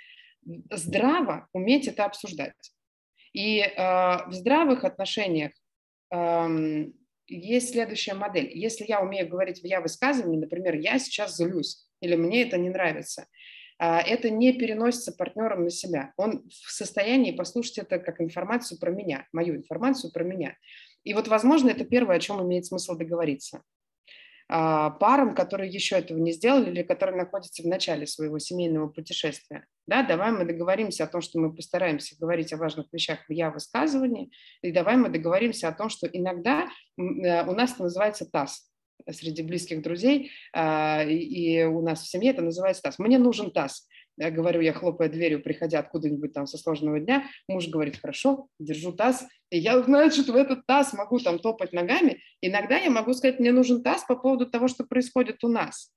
[0.70, 2.54] Здраво уметь это обсуждать.
[3.34, 5.52] И э, в здравых отношениях
[6.14, 6.86] э,
[7.36, 8.52] есть следующая модель.
[8.54, 12.70] Если я умею говорить в я высказывании, например, я сейчас злюсь или мне это не
[12.70, 13.28] нравится,
[13.80, 16.14] а, это не переносится партнером на себя.
[16.18, 20.56] Он в состоянии послушать это как информацию про меня, мою информацию про меня.
[21.04, 23.64] И вот, возможно, это первое, о чем имеет смысл договориться.
[24.54, 29.66] А, парам, которые еще этого не сделали или которые находятся в начале своего семейного путешествия.
[29.88, 33.50] Да, давай мы договоримся о том, что мы постараемся говорить о важных вещах в я
[33.50, 34.30] высказывании,
[34.62, 36.66] и давай мы договоримся о том, что иногда
[36.98, 38.70] э, у нас это называется ТАСС
[39.10, 43.00] среди близких друзей, а, и у нас в семье это называется ТАСС.
[43.00, 43.88] Мне нужен ТАСС.
[44.18, 48.92] Я говорю, я хлопая дверью, приходя откуда-нибудь там со сложного дня, муж говорит, хорошо, держу
[48.92, 52.22] таз, и я, значит, в этот таз могу там топать ногами.
[52.42, 55.92] Иногда я могу сказать, мне нужен таз по поводу того, что происходит у нас.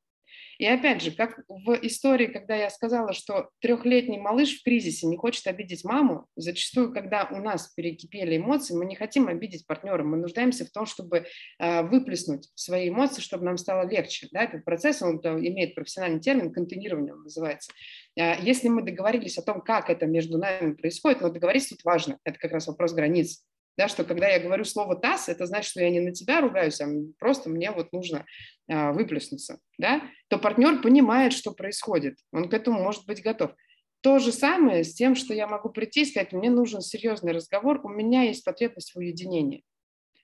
[0.65, 5.19] И опять же, как в истории, когда я сказала, что трехлетний малыш в кризисе не
[5.19, 10.17] хочет обидеть маму, зачастую, когда у нас перекипели эмоции, мы не хотим обидеть партнера, мы
[10.17, 11.27] нуждаемся в том, чтобы
[11.59, 14.29] э, выплеснуть свои эмоции, чтобы нам стало легче.
[14.33, 14.45] Да?
[14.45, 17.71] Этот процесс, он имеет профессиональный термин, контейнирование он называется.
[18.17, 22.19] Э, если мы договорились о том, как это между нами происходит, но договориться тут важно,
[22.25, 23.45] это как раз вопрос границ
[23.77, 26.81] да, что когда я говорю слово «таз», это значит, что я не на тебя ругаюсь,
[26.81, 28.25] а просто мне вот нужно
[28.69, 33.53] а, выплеснуться, да, то партнер понимает, что происходит, он к этому может быть готов.
[34.01, 37.81] То же самое с тем, что я могу прийти и сказать, мне нужен серьезный разговор,
[37.85, 39.65] у меня есть потребность в уединении.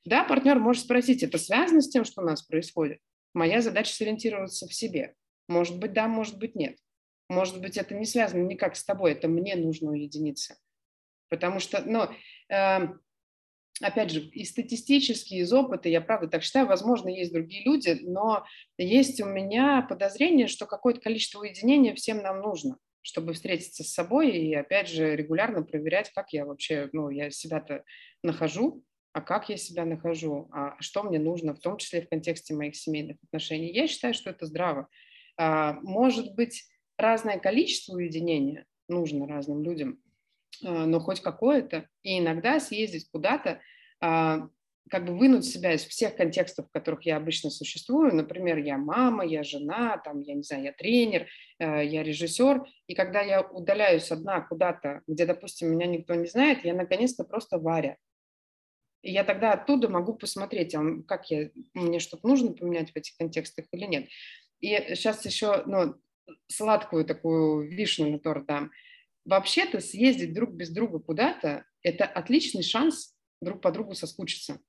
[0.05, 2.99] Да, партнер может спросить, это связано с тем, что у нас происходит?
[3.33, 5.15] Моя задача сориентироваться в себе.
[5.49, 6.77] Может быть, да, может быть, нет.
[7.29, 10.57] Может быть, это не связано никак с тобой, это мне нужно уединиться.
[11.29, 12.09] Потому что, ну,
[12.55, 12.89] э,
[13.81, 18.45] опять же, и статистически, из опыта, я правда так считаю, возможно, есть другие люди, но
[18.79, 24.31] есть у меня подозрение, что какое-то количество уединения всем нам нужно, чтобы встретиться с собой
[24.31, 27.85] и, опять же, регулярно проверять, как я вообще, ну, я себя-то
[28.23, 32.55] нахожу, а как я себя нахожу, а что мне нужно, в том числе в контексте
[32.55, 33.73] моих семейных отношений.
[33.73, 34.89] Я считаю, что это здраво.
[35.37, 36.65] А, может быть,
[36.97, 39.99] разное количество уединения нужно разным людям,
[40.63, 43.61] но хоть какое-то, и иногда съездить куда-то,
[44.01, 44.49] а,
[44.91, 48.15] как бы вынуть себя из всех контекстов, в которых я обычно существую.
[48.15, 51.29] Например, я мама, я жена, там, я не знаю, я тренер,
[51.59, 52.65] э, я режиссер.
[52.89, 57.59] И когда я удаляюсь одна куда-то, где, допустим, меня никто не знает, я наконец-то просто
[57.59, 57.97] Варя.
[59.03, 63.17] И я тогда оттуда могу посмотреть, а как я, мне что-то нужно поменять в этих
[63.17, 64.09] контекстах или нет.
[64.61, 65.95] И сейчас еще ну,
[66.49, 68.71] сладкую такую вишню на торт дам.
[69.25, 74.61] Вообще-то съездить друг без друга куда-то– это отличный шанс друг по другу соскучиться.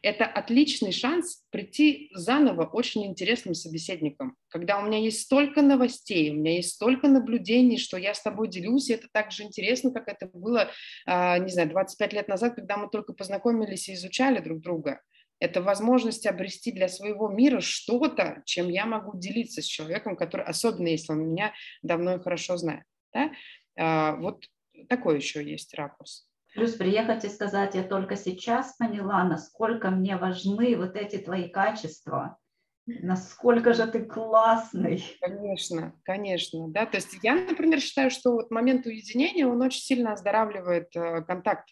[0.00, 4.36] Это отличный шанс прийти заново очень интересным собеседником.
[4.48, 8.48] Когда у меня есть столько новостей, у меня есть столько наблюдений, что я с тобой
[8.48, 10.70] делюсь, и это так же интересно, как это было,
[11.04, 15.00] а, не знаю, 25 лет назад, когда мы только познакомились и изучали друг друга.
[15.40, 20.88] Это возможность обрести для своего мира что-то, чем я могу делиться с человеком, который, особенно
[20.88, 22.84] если он меня давно и хорошо знает.
[23.12, 23.30] Да?
[23.76, 24.44] А, вот
[24.88, 26.28] такой еще есть ракурс.
[26.54, 32.38] Плюс приехать и сказать, я только сейчас поняла, насколько мне важны вот эти твои качества,
[32.86, 35.04] насколько же ты классный.
[35.20, 40.14] Конечно, конечно, да, то есть я, например, считаю, что вот момент уединения, он очень сильно
[40.14, 41.68] оздоравливает э, контакт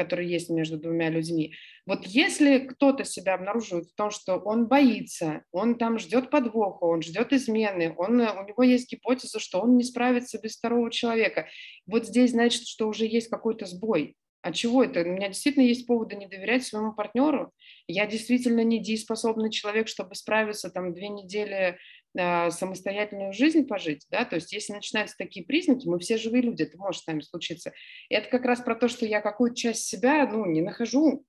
[0.00, 1.54] который есть между двумя людьми.
[1.84, 7.02] Вот если кто-то себя обнаруживает в том, что он боится, он там ждет подвоха, он
[7.02, 11.48] ждет измены, он, у него есть гипотеза, что он не справится без второго человека,
[11.84, 14.16] вот здесь значит, что уже есть какой-то сбой.
[14.42, 15.02] А чего это?
[15.02, 17.52] У меня действительно есть поводы не доверять своему партнеру.
[17.86, 21.76] Я действительно недееспособный человек, чтобы справиться там две недели э,
[22.14, 26.76] самостоятельную жизнь пожить, да, то есть если начинаются такие признаки, мы все живые люди, это
[26.76, 27.72] может с нами случиться.
[28.08, 31.24] И это как раз про то, что я какую-то часть себя, ну, не нахожу.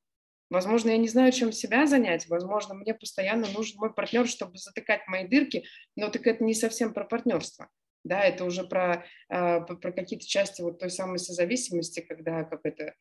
[0.50, 5.08] Возможно, я не знаю, чем себя занять, возможно, мне постоянно нужен мой партнер, чтобы затыкать
[5.08, 5.64] мои дырки,
[5.96, 7.70] но так это не совсем про партнерство
[8.04, 12.96] да, это уже про, а, про какие-то части вот той самой созависимости, когда как это,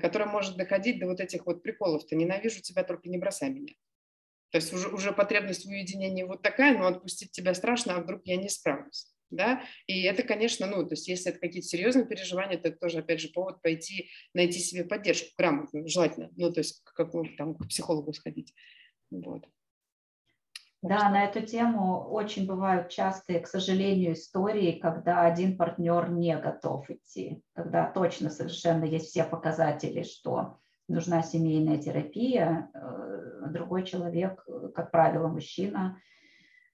[0.00, 3.72] которая может доходить до вот этих вот приколов, то ненавижу тебя, только не бросай меня.
[4.54, 8.20] То есть уже, уже потребность в уединении вот такая, но отпустить тебя страшно, а вдруг
[8.24, 9.12] я не справлюсь.
[9.28, 9.62] Да?
[9.88, 13.20] И это, конечно, ну, то есть если это какие-то серьезные переживания, то это тоже, опять
[13.20, 18.12] же, повод пойти найти себе поддержку грамотно, желательно, ну, то есть как, там, к психологу
[18.12, 18.54] сходить.
[19.10, 19.44] Вот.
[20.82, 26.88] Да, на эту тему очень бывают частые, к сожалению, истории, когда один партнер не готов
[26.90, 34.90] идти, когда точно совершенно есть все показатели, что нужна семейная терапия, э, другой человек, как
[34.90, 36.00] правило, мужчина,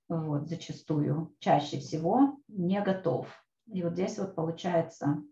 [0.09, 3.29] вот, зачастую, чаще всего не готов.
[3.73, 5.23] И вот здесь вот получается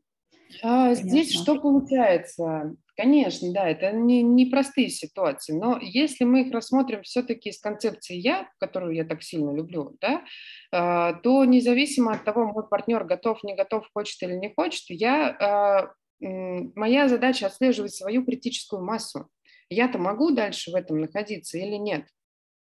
[0.62, 2.74] а, здесь что получается?
[2.96, 8.16] Конечно, да, это не, не простые ситуации, но если мы их рассмотрим все-таки из концепции
[8.16, 10.24] «я», которую я так сильно люблю, да,
[10.72, 15.92] а, то независимо от того, мой партнер готов, не готов, хочет или не хочет, я,
[16.20, 19.28] моя задача отслеживать свою критическую массу.
[19.70, 22.06] Я-то могу дальше в этом находиться или нет?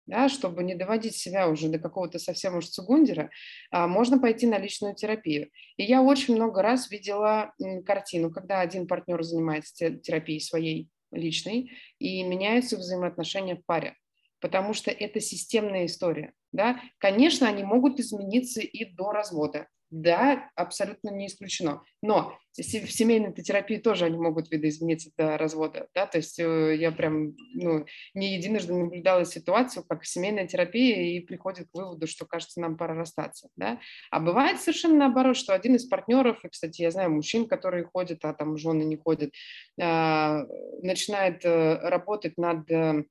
[0.07, 3.30] да, чтобы не доводить себя уже до какого-то совсем уж цугундера,
[3.70, 5.50] а, можно пойти на личную терапию.
[5.76, 7.52] И я очень много раз видела
[7.84, 13.96] картину, когда один партнер занимается терапией своей личной, и меняются взаимоотношения в паре,
[14.40, 16.32] потому что это системная история.
[16.52, 16.80] Да?
[16.98, 19.66] Конечно, они могут измениться и до развода.
[19.91, 21.82] Да, абсолютно не исключено.
[22.03, 25.89] Но в семейной терапии тоже они могут видоизмениться до развода.
[25.95, 26.07] Да?
[26.07, 31.68] То есть э, я прям ну, не единожды наблюдала ситуацию, как семейная терапия и приходит
[31.70, 33.49] к выводу, что, кажется, нам пора расстаться.
[33.55, 33.78] Да?
[34.11, 38.24] А бывает совершенно наоборот, что один из партнеров, и, кстати, я знаю мужчин, которые ходят,
[38.24, 39.32] а там жены не ходят,
[39.80, 40.47] а,
[40.82, 43.05] начинает э, работать над э,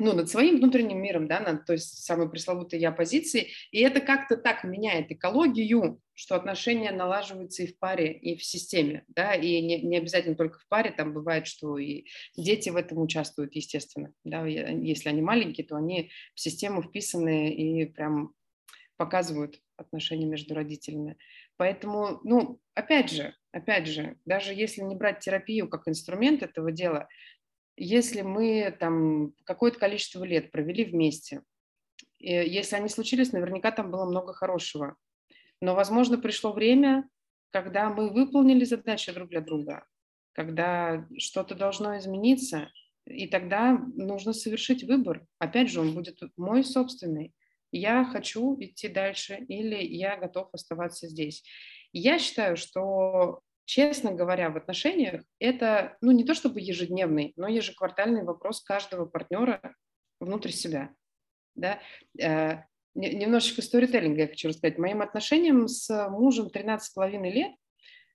[0.00, 4.36] ну, над своим внутренним миром, да, над той самой пресловутой я позиции, и это как-то
[4.36, 9.80] так меняет экологию, что отношения налаживаются и в паре, и в системе, да, и не,
[9.80, 14.46] не обязательно только в паре, там бывает, что и дети в этом участвуют, естественно, да,
[14.46, 18.34] если они маленькие, то они в систему вписаны и прям
[18.96, 21.16] показывают отношения между родителями.
[21.56, 27.08] Поэтому, ну, опять же, опять же, даже если не брать терапию как инструмент этого дела,
[27.82, 31.42] если мы там какое-то количество лет провели вместе,
[32.18, 34.96] если они случились, наверняка там было много хорошего.
[35.62, 37.08] Но, возможно, пришло время,
[37.50, 39.86] когда мы выполнили задачи друг для друга,
[40.32, 42.70] когда что-то должно измениться,
[43.06, 45.26] и тогда нужно совершить выбор.
[45.38, 47.32] Опять же, он будет мой собственный.
[47.72, 51.42] Я хочу идти дальше или я готов оставаться здесь.
[51.92, 53.40] Я считаю, что
[53.70, 59.60] честно говоря, в отношениях это, ну, не то чтобы ежедневный, но ежеквартальный вопрос каждого партнера
[60.18, 60.90] внутрь себя.
[61.54, 61.78] Да?
[62.20, 62.64] Э,
[62.96, 64.78] немножечко сторителлинга я хочу рассказать.
[64.78, 67.52] Моим отношениям с мужем 13,5 лет,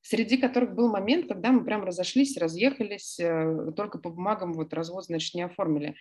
[0.01, 5.05] среди которых был момент, когда мы прям разошлись, разъехались, э, только по бумагам вот развод,
[5.05, 5.95] значит, не оформили.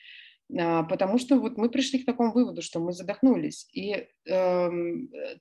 [0.59, 3.68] А, потому что вот мы пришли к такому выводу, что мы задохнулись.
[3.72, 4.70] И э,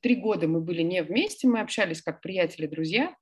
[0.02, 3.16] три года мы были не вместе, мы общались как приятели, друзья,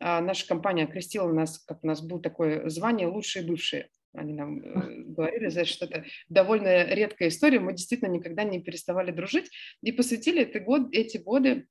[0.00, 3.90] наша компания окрестила нас, как у нас было такое звание «Лучшие бывшие».
[4.14, 7.58] Они нам э, говорили, знаешь, что это довольно редкая история.
[7.58, 9.50] Мы действительно никогда не переставали дружить
[9.82, 11.66] и посвятили это год, эти годы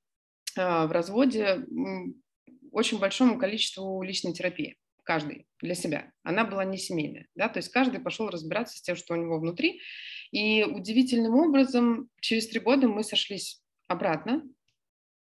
[0.56, 1.64] а, в разводе
[2.70, 6.10] очень большому количеству личной терапии каждый для себя.
[6.22, 9.38] Она была не семейная, да, то есть каждый пошел разбираться с тем, что у него
[9.38, 9.80] внутри.
[10.32, 14.42] И удивительным образом через три года мы сошлись обратно,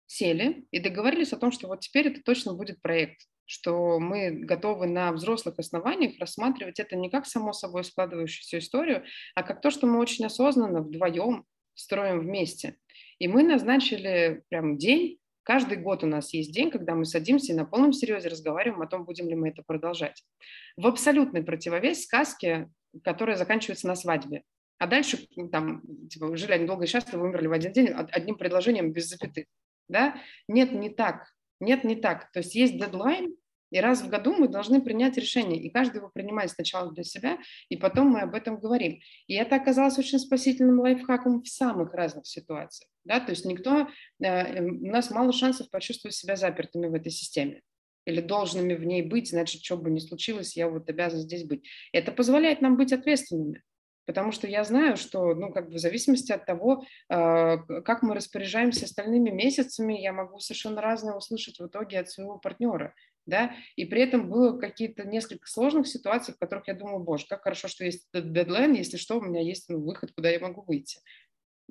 [0.08, 4.88] сели и договорились о том, что вот теперь это точно будет проект, что мы готовы
[4.88, 9.04] на взрослых основаниях рассматривать это не как само собой складывающуюся историю,
[9.36, 11.46] а как то, что мы очень осознанно вдвоем
[11.76, 12.78] строим вместе.
[13.20, 17.56] И мы назначили прям день, каждый год у нас есть день, когда мы садимся и
[17.56, 20.24] на полном серьезе разговариваем о том, будем ли мы это продолжать.
[20.78, 22.70] В абсолютный противовес сказке,
[23.04, 24.44] которая заканчивается на свадьбе.
[24.80, 28.92] А дальше там, типа, жили они долго и счастливо, умерли в один день одним предложением
[28.92, 29.46] без запятых
[29.88, 30.16] да?
[30.48, 31.28] Нет, не так.
[31.60, 32.32] Нет, не так.
[32.32, 33.36] То есть есть дедлайн,
[33.74, 37.40] и раз в году мы должны принять решение, и каждый его принимает сначала для себя,
[37.70, 39.00] и потом мы об этом говорим.
[39.26, 42.88] И это оказалось очень спасительным лайфхаком в самых разных ситуациях.
[43.04, 43.20] Да?
[43.20, 43.88] То есть никто,
[44.20, 47.62] э, эм, у нас мало шансов почувствовать себя запертыми в этой системе
[48.06, 51.66] или должными в ней быть, значит, что бы ни случилось, я вот обязан здесь быть.
[51.94, 53.64] Это позволяет нам быть ответственными.
[54.06, 58.16] Потому что я знаю, что, ну, как бы в зависимости от того, а, как мы
[58.16, 62.94] распоряжаемся остальными месяцами, я могу совершенно разное услышать в итоге от своего партнера,
[63.26, 67.44] да, и при этом было какие-то несколько сложных ситуаций, в которых я думаю, боже, как
[67.44, 71.00] хорошо, что есть дедлайн, если что, у меня есть ну, выход, куда я могу выйти.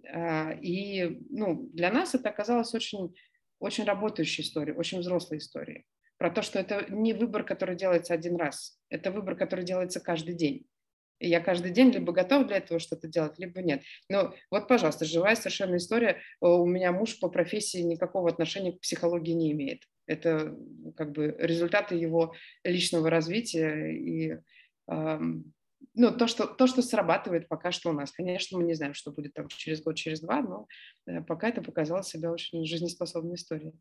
[0.08, 3.14] А, и, ну, для нас это оказалось очень,
[3.58, 5.84] очень работающей историей, очень взрослой историей.
[6.16, 10.34] Про то, что это не выбор, который делается один раз, это выбор, который делается каждый
[10.34, 10.66] день.
[11.22, 13.82] И я каждый день либо готов для этого что-то делать, либо нет.
[14.08, 16.18] Но вот, пожалуйста, живая совершенно история.
[16.40, 19.84] У меня муж по профессии никакого отношения к психологии не имеет.
[20.06, 20.56] Это
[20.96, 24.36] как бы результаты его личного развития и
[25.94, 28.10] ну, то, что, то, что срабатывает пока что у нас.
[28.10, 30.66] Конечно, мы не знаем, что будет там через год, через два, но
[31.06, 33.74] э, пока это показало себя очень жизнеспособной историей.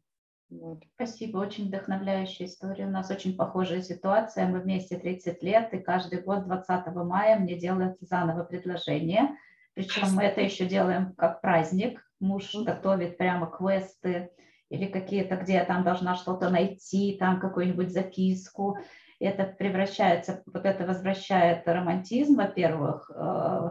[0.52, 0.84] Вот.
[0.96, 2.86] Спасибо, очень вдохновляющая история.
[2.86, 4.48] У нас очень похожая ситуация.
[4.48, 9.38] Мы вместе 30 лет, и каждый год 20 мая мне делают заново предложение.
[9.74, 12.06] Причем мы это еще делаем как праздник.
[12.20, 14.32] Муж готовит прямо квесты
[14.70, 18.78] или какие-то, где я там должна что-то найти, там какую-нибудь записку.
[19.22, 23.70] Это превращается, вот это возвращает романтизм, во-первых, э,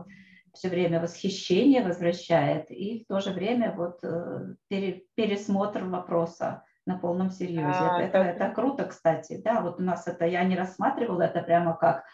[0.55, 7.31] все время восхищение возвращает, и в то же время вот э, пересмотр вопроса на полном
[7.31, 7.65] серьезе.
[7.65, 9.41] А, это, это, это круто, кстати.
[9.43, 12.05] Да, вот у нас это, я не рассматривала это прямо как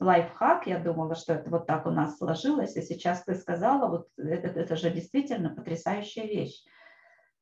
[0.00, 4.08] лайфхак, я думала, что это вот так у нас сложилось, и сейчас ты сказала, вот
[4.16, 6.64] это, это же действительно потрясающая вещь.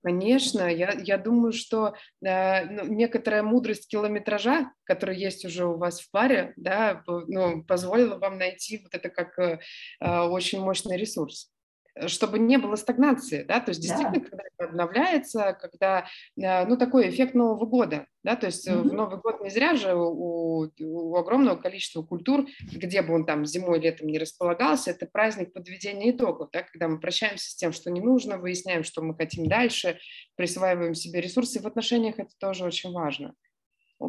[0.02, 6.00] Конечно, я, я думаю, что э, ну, некоторая мудрость километража, которая есть уже у вас
[6.00, 9.60] в паре, да, ну, позволила вам найти вот это как э,
[10.00, 11.51] э очень мощный ресурс.
[11.94, 14.20] Э, чтобы не было стагнации, да, то есть действительно, да.
[14.20, 16.06] когда это обновляется, когда,
[16.40, 18.82] э, ну, такой эффект Нового года, да, то есть mm-hmm.
[18.82, 23.44] в Новый год не зря же у, у огромного количества культур, где бы он там
[23.44, 27.90] зимой, летом не располагался, это праздник подведения итогов, да, когда мы прощаемся с тем, что
[27.90, 29.98] не нужно, выясняем, что мы хотим дальше,
[30.36, 33.34] присваиваем себе ресурсы, в отношениях это тоже очень важно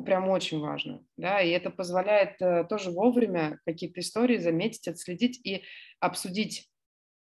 [0.08, 5.62] прям очень важно, да, и это позволяет тоже вовремя какие-то истории заметить, отследить и
[6.00, 6.73] обсудить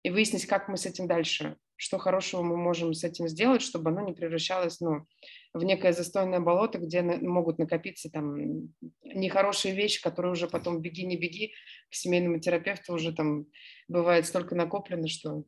[0.03, 3.91] и выяснить, как мы с этим дальше, что хорошего мы можем с этим сделать, чтобы
[3.91, 5.07] оно не превращалось ну,
[5.53, 8.73] в некое застойное болото, где могут накопиться там
[9.03, 11.55] нехорошие вещи, которые уже потом беги, не беги,
[11.91, 13.47] к семейному терапевту уже там
[13.89, 15.45] бывает столько накоплено, что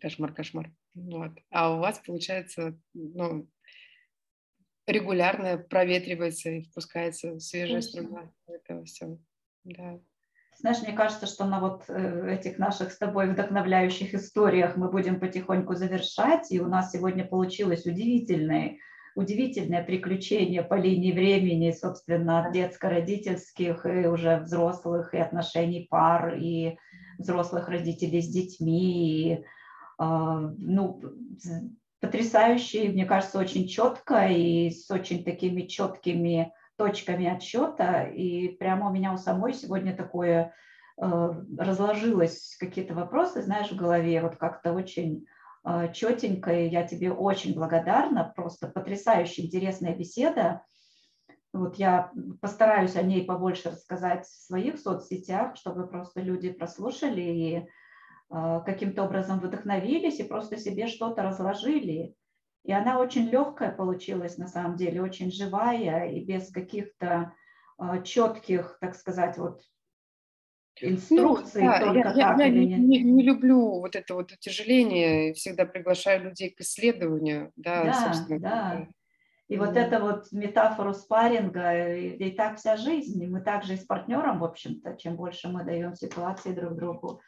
[0.00, 0.72] кошмар, кошмар.
[0.94, 1.32] Вот.
[1.50, 3.48] А у вас получается, ну,
[4.86, 9.20] регулярно проветривается и впускается свежая струна этого всего.
[9.64, 10.00] Да.
[10.62, 15.18] Знаешь, мне кажется, что на вот э, этих наших с тобой вдохновляющих историях мы будем
[15.18, 18.76] потихоньку завершать, и у нас сегодня получилось удивительное,
[19.16, 26.78] удивительное приключение по линии времени, собственно, детско-родительских и уже взрослых, и отношений пар, и
[27.18, 29.44] взрослых родителей с детьми, и,
[29.98, 31.02] а, ну,
[32.00, 38.92] потрясающе, мне кажется, очень четко и с очень такими четкими точками отсчета, и прямо у
[38.92, 40.54] меня у самой сегодня такое
[41.00, 45.26] э, разложилось какие-то вопросы, знаешь, в голове, вот как-то очень
[45.64, 50.62] э, четенько, и я тебе очень благодарна, просто потрясающе интересная беседа.
[51.52, 52.10] Вот я
[52.40, 59.04] постараюсь о ней побольше рассказать в своих соцсетях, чтобы просто люди прослушали и э, каким-то
[59.04, 62.14] образом вдохновились и просто себе что-то разложили.
[62.64, 67.32] И она очень легкая получилась на самом деле, очень живая и без каких-то
[67.78, 69.62] э, четких, так сказать, вот
[70.80, 71.62] инструкций.
[71.62, 75.34] Ну, да, только я, так я, или не, не, не люблю вот это вот утяжеление,
[75.34, 77.52] всегда приглашаю людей к исследованию.
[77.56, 77.92] Да, да.
[77.92, 78.40] Собственно.
[78.40, 78.88] да.
[79.48, 83.76] И вот это вот метафору спарринга, и, и так вся жизнь, и мы также и
[83.76, 87.20] с партнером, в общем-то, чем больше мы даем ситуации друг другу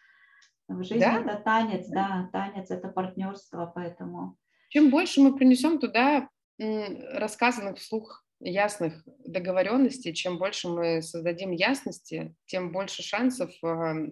[0.68, 1.20] в жизни, да?
[1.20, 4.38] это танец, да, танец это партнерство, поэтому
[4.74, 12.72] чем больше мы принесем туда рассказанных вслух ясных договоренностей, чем больше мы создадим ясности, тем
[12.72, 13.52] больше шансов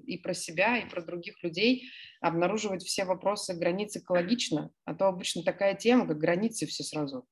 [0.06, 1.88] и про себя, и про других людей
[2.20, 4.70] обнаруживать все вопросы границ экологично.
[4.84, 7.26] А то обычно такая тема, как границы все сразу.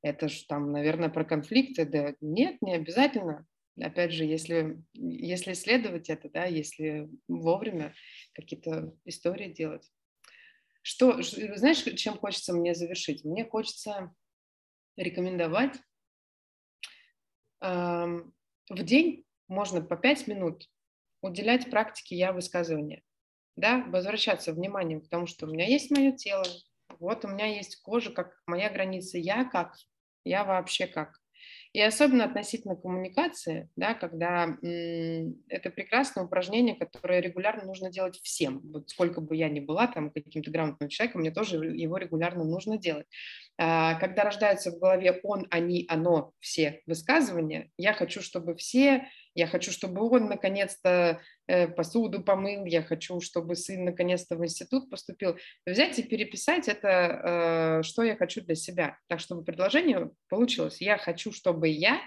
[0.00, 1.84] Это же там, наверное, про конфликты.
[1.84, 3.46] Да нет, не обязательно.
[3.78, 7.94] Опять же, если, если исследовать это, да, если вовремя
[8.32, 9.90] какие-то истории делать.
[10.88, 13.24] Что, знаешь, чем хочется мне завершить?
[13.24, 14.14] Мне хочется
[14.96, 15.74] рекомендовать
[17.60, 18.06] э,
[18.70, 20.70] в день можно по 5 минут
[21.22, 23.02] уделять практике я высказывания.
[23.56, 26.44] Да, возвращаться вниманием к тому, что у меня есть мое тело,
[27.00, 29.74] вот у меня есть кожа, как моя граница, я как,
[30.22, 31.20] я вообще как.
[31.72, 34.56] И особенно относительно коммуникации, да, когда
[35.48, 38.60] это прекрасное упражнение, которое регулярно нужно делать всем.
[38.72, 42.78] Вот сколько бы я ни была там каким-то грамотным человеком, мне тоже его регулярно нужно
[42.78, 43.06] делать.
[43.58, 49.46] А, когда рождаются в голове он, они, оно, все высказывания, я хочу, чтобы все я
[49.46, 55.36] хочу, чтобы он наконец-то э, посуду помыл, я хочу, чтобы сын наконец-то в институт поступил.
[55.66, 60.80] Взять и переписать это, э, что я хочу для себя, так чтобы предложение получилось.
[60.80, 62.00] Я хочу, чтобы я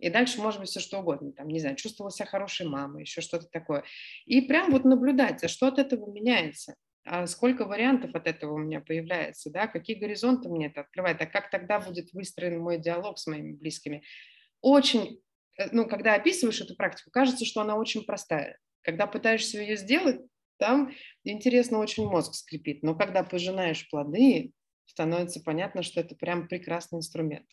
[0.00, 3.20] и дальше может быть все что угодно, там, не знаю, чувствовала себя хорошей мамой, еще
[3.20, 3.84] что-то такое.
[4.26, 6.74] И прям вот наблюдать, а что от этого меняется,
[7.04, 11.26] а сколько вариантов от этого у меня появляется, да, какие горизонты мне это открывает, а
[11.26, 14.02] как тогда будет выстроен мой диалог с моими близкими.
[14.60, 15.20] Очень
[15.72, 18.58] ну, когда описываешь эту практику, кажется, что она очень простая.
[18.82, 20.20] Когда пытаешься ее сделать,
[20.58, 20.92] там
[21.24, 22.82] интересно очень мозг скрипит.
[22.82, 24.52] Но когда пожинаешь плоды,
[24.86, 27.46] становится понятно, что это прям прекрасный инструмент.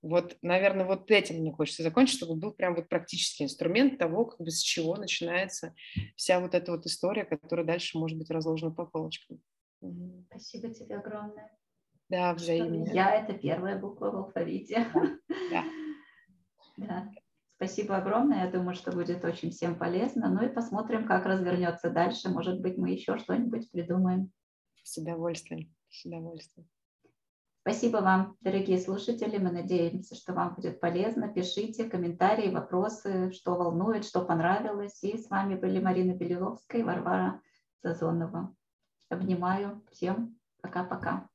[0.00, 4.40] Вот, наверное, вот этим мне хочется закончить, чтобы был прям вот практический инструмент того, как
[4.40, 5.74] бы с чего начинается
[6.16, 9.40] вся вот эта вот история, которая дальше может быть разложена по полочкам.
[10.28, 11.56] Спасибо тебе огромное.
[12.08, 12.90] Да, взаимно.
[12.92, 14.86] Я– это первая буква в алфавите.
[15.50, 15.64] Да.
[16.76, 17.10] да.
[17.62, 18.46] Спасибо огромное.
[18.46, 20.28] Я думаю, что будет очень всем полезно.
[20.28, 22.28] Ну и посмотрим, как развернется дальше.
[22.28, 24.32] Может быть, мы еще что-нибудь придумаем.
[24.82, 25.72] С удовольствием.
[25.88, 26.68] С удовольствием.
[27.60, 29.38] Спасибо вам, дорогие слушатели.
[29.38, 31.32] Мы надеемся, что вам будет полезно.
[31.32, 35.00] Пишите комментарии, вопросы, что волнует, что понравилось.
[35.04, 37.40] И с вами были Марина Белиловская и Варвара
[37.80, 38.52] Сазонова.
[39.08, 40.36] Обнимаю всем.
[40.60, 41.28] Пока-пока.